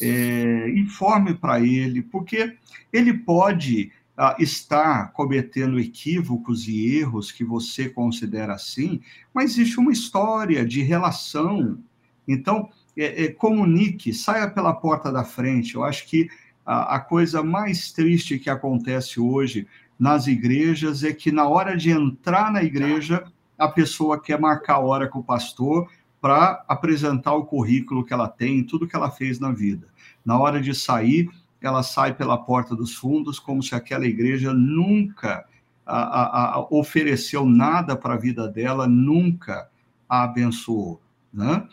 [0.00, 2.56] é, informe para ele, porque
[2.92, 9.00] ele pode ah, estar cometendo equívocos e erros que você considera assim,
[9.32, 11.78] mas existe uma história de relação.
[12.26, 15.74] Então, é, é, comunique, saia pela porta da frente.
[15.74, 16.28] Eu acho que
[16.64, 19.66] a, a coisa mais triste que acontece hoje
[19.98, 23.24] nas igrejas é que, na hora de entrar na igreja,
[23.58, 25.88] a pessoa quer marcar hora com o pastor
[26.20, 29.88] para apresentar o currículo que ela tem, tudo que ela fez na vida.
[30.24, 31.28] Na hora de sair,
[31.60, 35.44] ela sai pela porta dos fundos, como se aquela igreja nunca
[35.86, 39.68] a, a, ofereceu nada para a vida dela, nunca
[40.08, 41.00] a abençoou.
[41.32, 41.66] Né?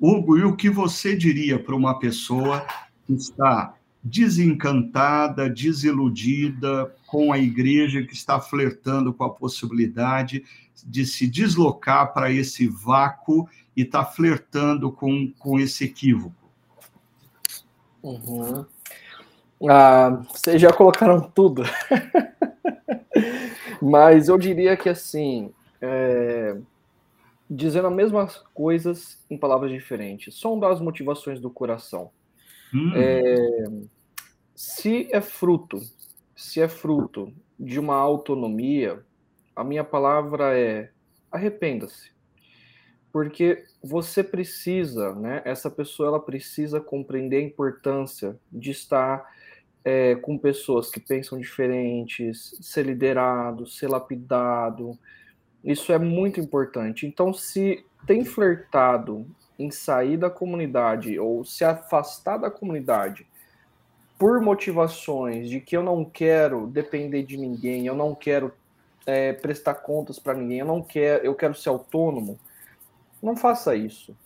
[0.00, 2.66] Hugo, e o que você diria para uma pessoa
[3.06, 10.44] que está desencantada, desiludida com a igreja, que está flertando com a possibilidade
[10.86, 16.34] de se deslocar para esse vácuo e está flertando com, com esse equívoco.
[18.02, 18.64] Uhum.
[19.68, 21.62] Ah, vocês já colocaram tudo.
[23.82, 26.56] Mas eu diria que assim, é,
[27.48, 32.10] dizendo as mesmas coisas em palavras diferentes, são das motivações do coração.
[32.74, 32.92] Hum.
[32.94, 33.64] É,
[34.54, 35.80] se é fruto,
[36.36, 39.04] se é fruto de uma autonomia,
[39.54, 40.90] a minha palavra é
[41.30, 42.10] arrependa-se.
[43.12, 45.42] Porque você precisa, né?
[45.44, 49.28] Essa pessoa ela precisa compreender a importância de estar
[49.84, 54.98] é, com pessoas que pensam diferentes, ser liderado, ser lapidado.
[55.64, 57.06] Isso é muito importante.
[57.06, 59.26] Então, se tem flertado
[59.60, 63.26] em sair da comunidade ou se afastar da comunidade
[64.18, 68.52] por motivações de que eu não quero depender de ninguém, eu não quero
[69.06, 72.38] é, prestar contas para ninguém, eu não quero, eu quero ser autônomo,
[73.22, 74.16] não faça isso.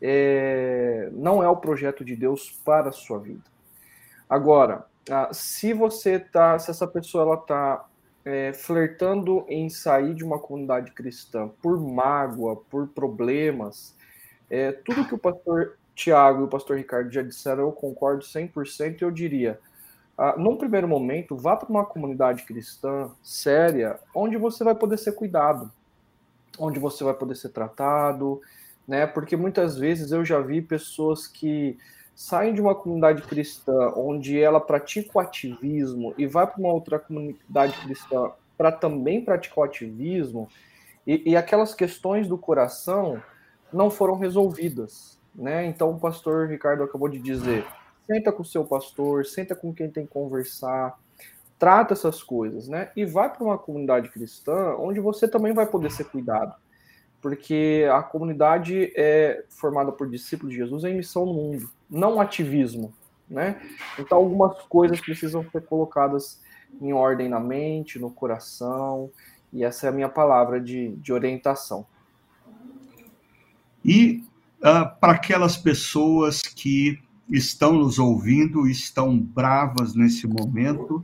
[0.00, 3.44] É, não é o projeto de Deus para a sua vida.
[4.28, 4.86] Agora,
[5.32, 7.86] se você tá, se essa pessoa ela tá
[8.24, 13.96] é, flertando em sair de uma comunidade cristã por mágoa, por problemas,
[14.50, 19.02] é, tudo que o pastor Tiago e o pastor Ricardo já disseram, eu concordo 100%.
[19.02, 19.58] Eu diria,
[20.16, 25.12] ah, num primeiro momento, vá para uma comunidade cristã séria, onde você vai poder ser
[25.12, 25.70] cuidado,
[26.58, 28.40] onde você vai poder ser tratado,
[28.86, 29.06] né?
[29.06, 31.76] Porque muitas vezes eu já vi pessoas que
[32.14, 36.98] saem de uma comunidade cristã onde ela pratica o ativismo e vai para uma outra
[36.98, 40.48] comunidade cristã para também praticar o ativismo,
[41.06, 43.22] e, e aquelas questões do coração
[43.72, 45.66] não foram resolvidas, né?
[45.66, 47.66] Então o pastor Ricardo acabou de dizer
[48.08, 50.98] senta com o seu pastor, senta com quem tem que conversar,
[51.58, 52.90] trata essas coisas, né?
[52.96, 56.54] E vai para uma comunidade cristã onde você também vai poder ser cuidado.
[57.20, 62.94] Porque a comunidade é formada por discípulos de Jesus em missão no mundo, não ativismo,
[63.28, 63.60] né?
[63.98, 66.40] Então algumas coisas precisam ser colocadas
[66.80, 69.10] em ordem na mente, no coração,
[69.52, 71.86] e essa é a minha palavra de, de orientação.
[73.88, 74.22] E
[74.58, 81.02] uh, para aquelas pessoas que estão nos ouvindo, estão bravas nesse momento,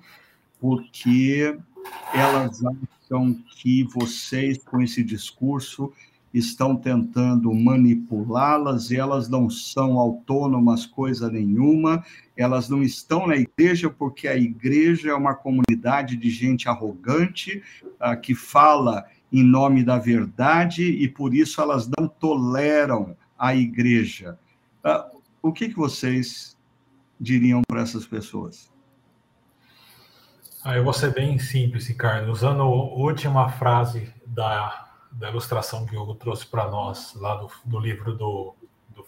[0.61, 1.57] porque
[2.13, 5.91] elas acham que vocês, com esse discurso,
[6.33, 12.05] estão tentando manipulá-las, elas não são autônomas coisa nenhuma,
[12.37, 18.21] elas não estão na igreja porque a igreja é uma comunidade de gente arrogante, uh,
[18.21, 24.39] que fala em nome da verdade, e por isso elas não toleram a igreja.
[24.85, 26.57] Uh, o que, que vocês
[27.21, 28.73] diriam para essas pessoas?
[30.63, 32.31] Ah, eu vou ser bem simples, Ricardo.
[32.31, 37.51] Usando a última frase da, da ilustração que o Hugo trouxe para nós, lá do,
[37.65, 38.55] do livro do,
[38.95, 39.05] do.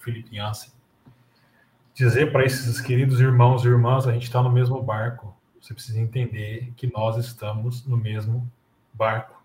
[1.95, 5.37] Dizer para esses queridos irmãos e irmãs, a gente está no mesmo barco.
[5.61, 8.51] Você precisa entender que nós estamos no mesmo
[8.93, 9.36] barco,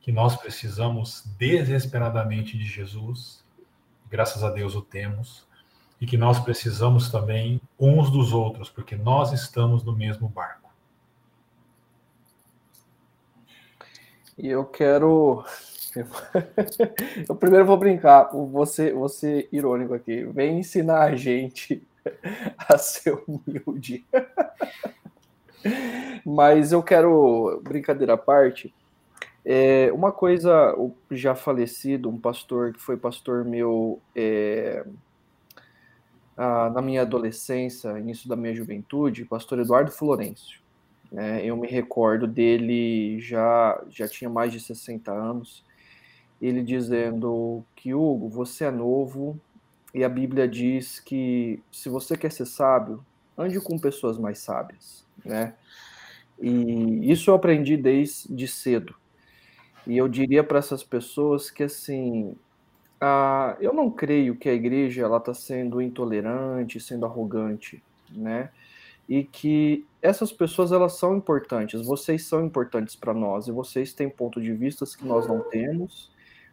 [0.00, 3.44] que nós precisamos desesperadamente de Jesus.
[4.10, 5.46] Graças a Deus o temos
[6.00, 10.70] e que nós precisamos também uns dos outros, porque nós estamos no mesmo barco.
[14.38, 15.44] E eu quero
[17.28, 20.24] Eu primeiro vou brincar, você, você irônico aqui.
[20.24, 21.82] Vem ensinar a gente
[22.56, 24.06] a ser humilde.
[26.24, 28.72] Mas eu quero, brincadeira à parte,
[29.44, 34.84] é, uma coisa, o já falecido, um pastor que foi pastor meu é,
[36.36, 40.60] a, na minha adolescência, início da minha juventude, pastor Eduardo Florencio.
[41.10, 45.64] Né, eu me recordo dele já, já tinha mais de 60 anos,
[46.40, 49.38] ele dizendo que, Hugo, você é novo
[49.92, 53.04] e a Bíblia diz que se você quer ser sábio,
[53.36, 55.54] ande com pessoas mais sábias, né?
[56.40, 58.94] E isso eu aprendi desde cedo.
[59.90, 62.36] E eu diria para essas pessoas que, assim,
[63.60, 68.50] eu não creio que a igreja ela está sendo intolerante, sendo arrogante, né?
[69.08, 71.84] E que essas pessoas elas são importantes.
[71.84, 76.08] Vocês são importantes para nós e vocês têm ponto de vista que nós não temos.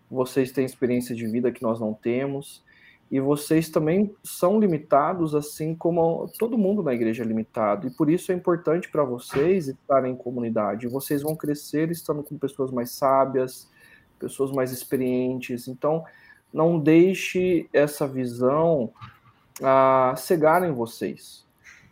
[0.09, 2.63] Vocês têm experiência de vida que nós não temos
[3.09, 7.87] e vocês também são limitados, assim como todo mundo na igreja é limitado.
[7.87, 10.87] E por isso é importante para vocês estarem em comunidade.
[10.87, 13.69] Vocês vão crescer estando com pessoas mais sábias,
[14.19, 15.69] pessoas mais experientes.
[15.69, 16.03] Então,
[16.53, 18.91] não deixe essa visão
[19.63, 21.45] ah, cegar em vocês.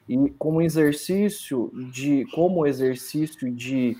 [0.07, 3.97] E como exercício de, como exercício de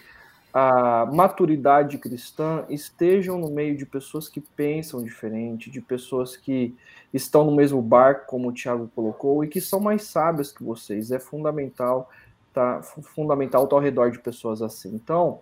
[0.58, 6.74] a maturidade cristã estejam no meio de pessoas que pensam diferente, de pessoas que
[7.14, 11.12] estão no mesmo barco, como o Tiago colocou, e que são mais sábias que vocês.
[11.12, 12.10] É fundamental,
[12.54, 12.82] tá?
[12.82, 14.96] Fundamental estar ao redor de pessoas assim.
[14.96, 15.42] Então,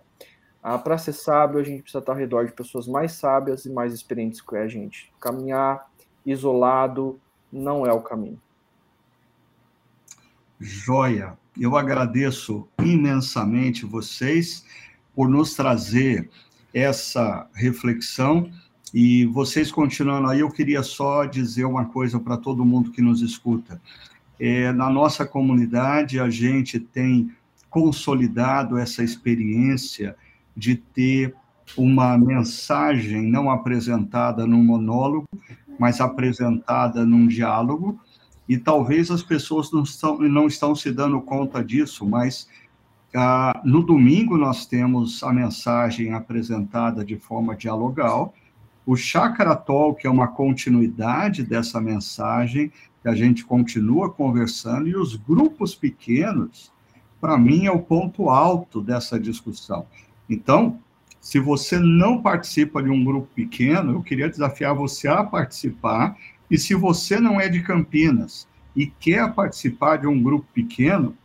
[0.63, 3.69] ah, para ser sábio, a gente precisa estar ao redor de pessoas mais sábias e
[3.69, 5.13] mais experientes que a gente.
[5.19, 5.91] Caminhar
[6.25, 7.19] isolado
[7.51, 8.41] não é o caminho.
[10.59, 11.37] Joia!
[11.55, 14.65] Eu agradeço imensamente vocês
[15.15, 16.29] por nos trazer
[16.73, 18.49] essa reflexão.
[18.93, 23.21] E vocês continuando aí, eu queria só dizer uma coisa para todo mundo que nos
[23.21, 23.81] escuta.
[24.39, 27.31] É, na nossa comunidade, a gente tem
[27.69, 30.15] consolidado essa experiência
[30.55, 31.35] de ter
[31.75, 35.27] uma mensagem não apresentada num monólogo,
[35.79, 37.99] mas apresentada num diálogo,
[38.47, 42.47] e talvez as pessoas não estão, não estão se dando conta disso, mas
[43.15, 48.33] ah, no domingo, nós temos a mensagem apresentada de forma dialogal.
[48.85, 55.15] O Chakra Talk é uma continuidade dessa mensagem, que a gente continua conversando, e os
[55.15, 56.71] grupos pequenos,
[57.21, 59.85] para mim, é o ponto alto dessa discussão.
[60.27, 60.79] Então,
[61.21, 66.17] se você não participa de um grupo pequeno, eu queria desafiar você a participar.
[66.49, 71.15] E se você não é de Campinas e quer participar de um grupo pequeno,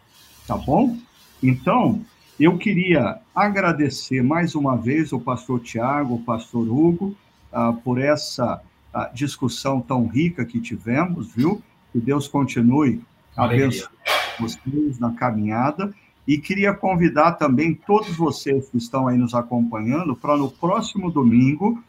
[0.46, 0.96] tá bom?
[1.42, 2.06] Então,
[2.40, 7.18] eu queria agradecer mais uma vez o pastor Tiago, o pastor Hugo,
[7.52, 8.62] uh, por essa
[8.94, 11.64] uh, discussão tão rica que tivemos, viu?
[11.92, 13.02] Que Deus continue
[13.36, 13.92] abençoando
[14.40, 15.94] vocês na caminhada.
[16.28, 21.84] E queria convidar também todos vocês que estão aí nos acompanhando para no próximo domingo,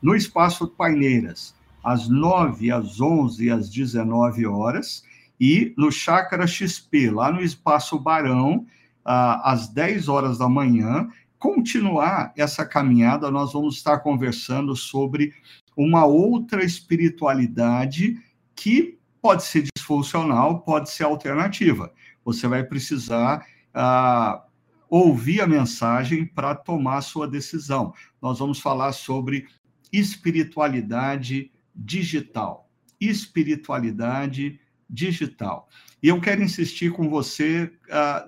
[0.00, 5.02] no Espaço Paineiras, às 9, às 11 e às 19 horas,
[5.40, 8.66] e no Chácara XP, lá no Espaço Barão,
[9.04, 15.32] às 10 horas da manhã, continuar essa caminhada, nós vamos estar conversando sobre
[15.76, 18.20] uma outra espiritualidade
[18.54, 21.92] que pode ser disfuncional, pode ser alternativa.
[22.24, 24.44] Você vai precisar ah,
[24.88, 27.92] ouvir a mensagem para tomar a sua decisão.
[28.20, 29.46] Nós vamos falar sobre
[29.92, 32.68] espiritualidade digital.
[33.00, 35.68] Espiritualidade digital.
[36.02, 38.24] E eu quero insistir com você ah,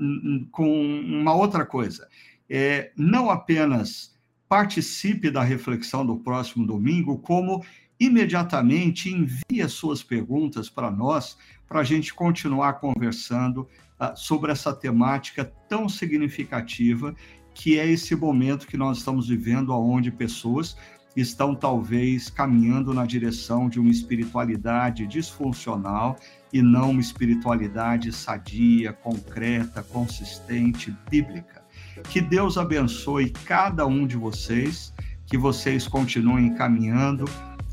[0.51, 2.09] com uma outra coisa.
[2.49, 4.19] É, não apenas
[4.49, 7.65] participe da reflexão do próximo domingo, como
[8.01, 11.37] imediatamente envie as suas perguntas para nós,
[11.69, 13.69] para a gente continuar conversando
[14.01, 17.15] uh, sobre essa temática tão significativa
[17.53, 20.77] que é esse momento que nós estamos vivendo, onde pessoas
[21.17, 26.17] estão talvez caminhando na direção de uma espiritualidade disfuncional
[26.53, 31.63] e não uma espiritualidade sadia, concreta, consistente, bíblica.
[32.09, 34.95] Que Deus abençoe cada um de vocês,
[35.27, 37.25] que vocês continuem caminhando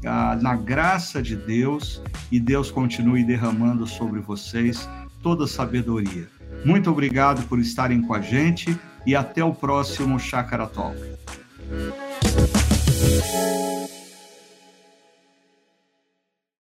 [0.05, 4.87] ah, na graça de Deus e Deus continue derramando sobre vocês
[5.21, 6.27] toda a sabedoria.
[6.63, 10.97] Muito obrigado por estarem com a gente e até o próximo Chácara Talk.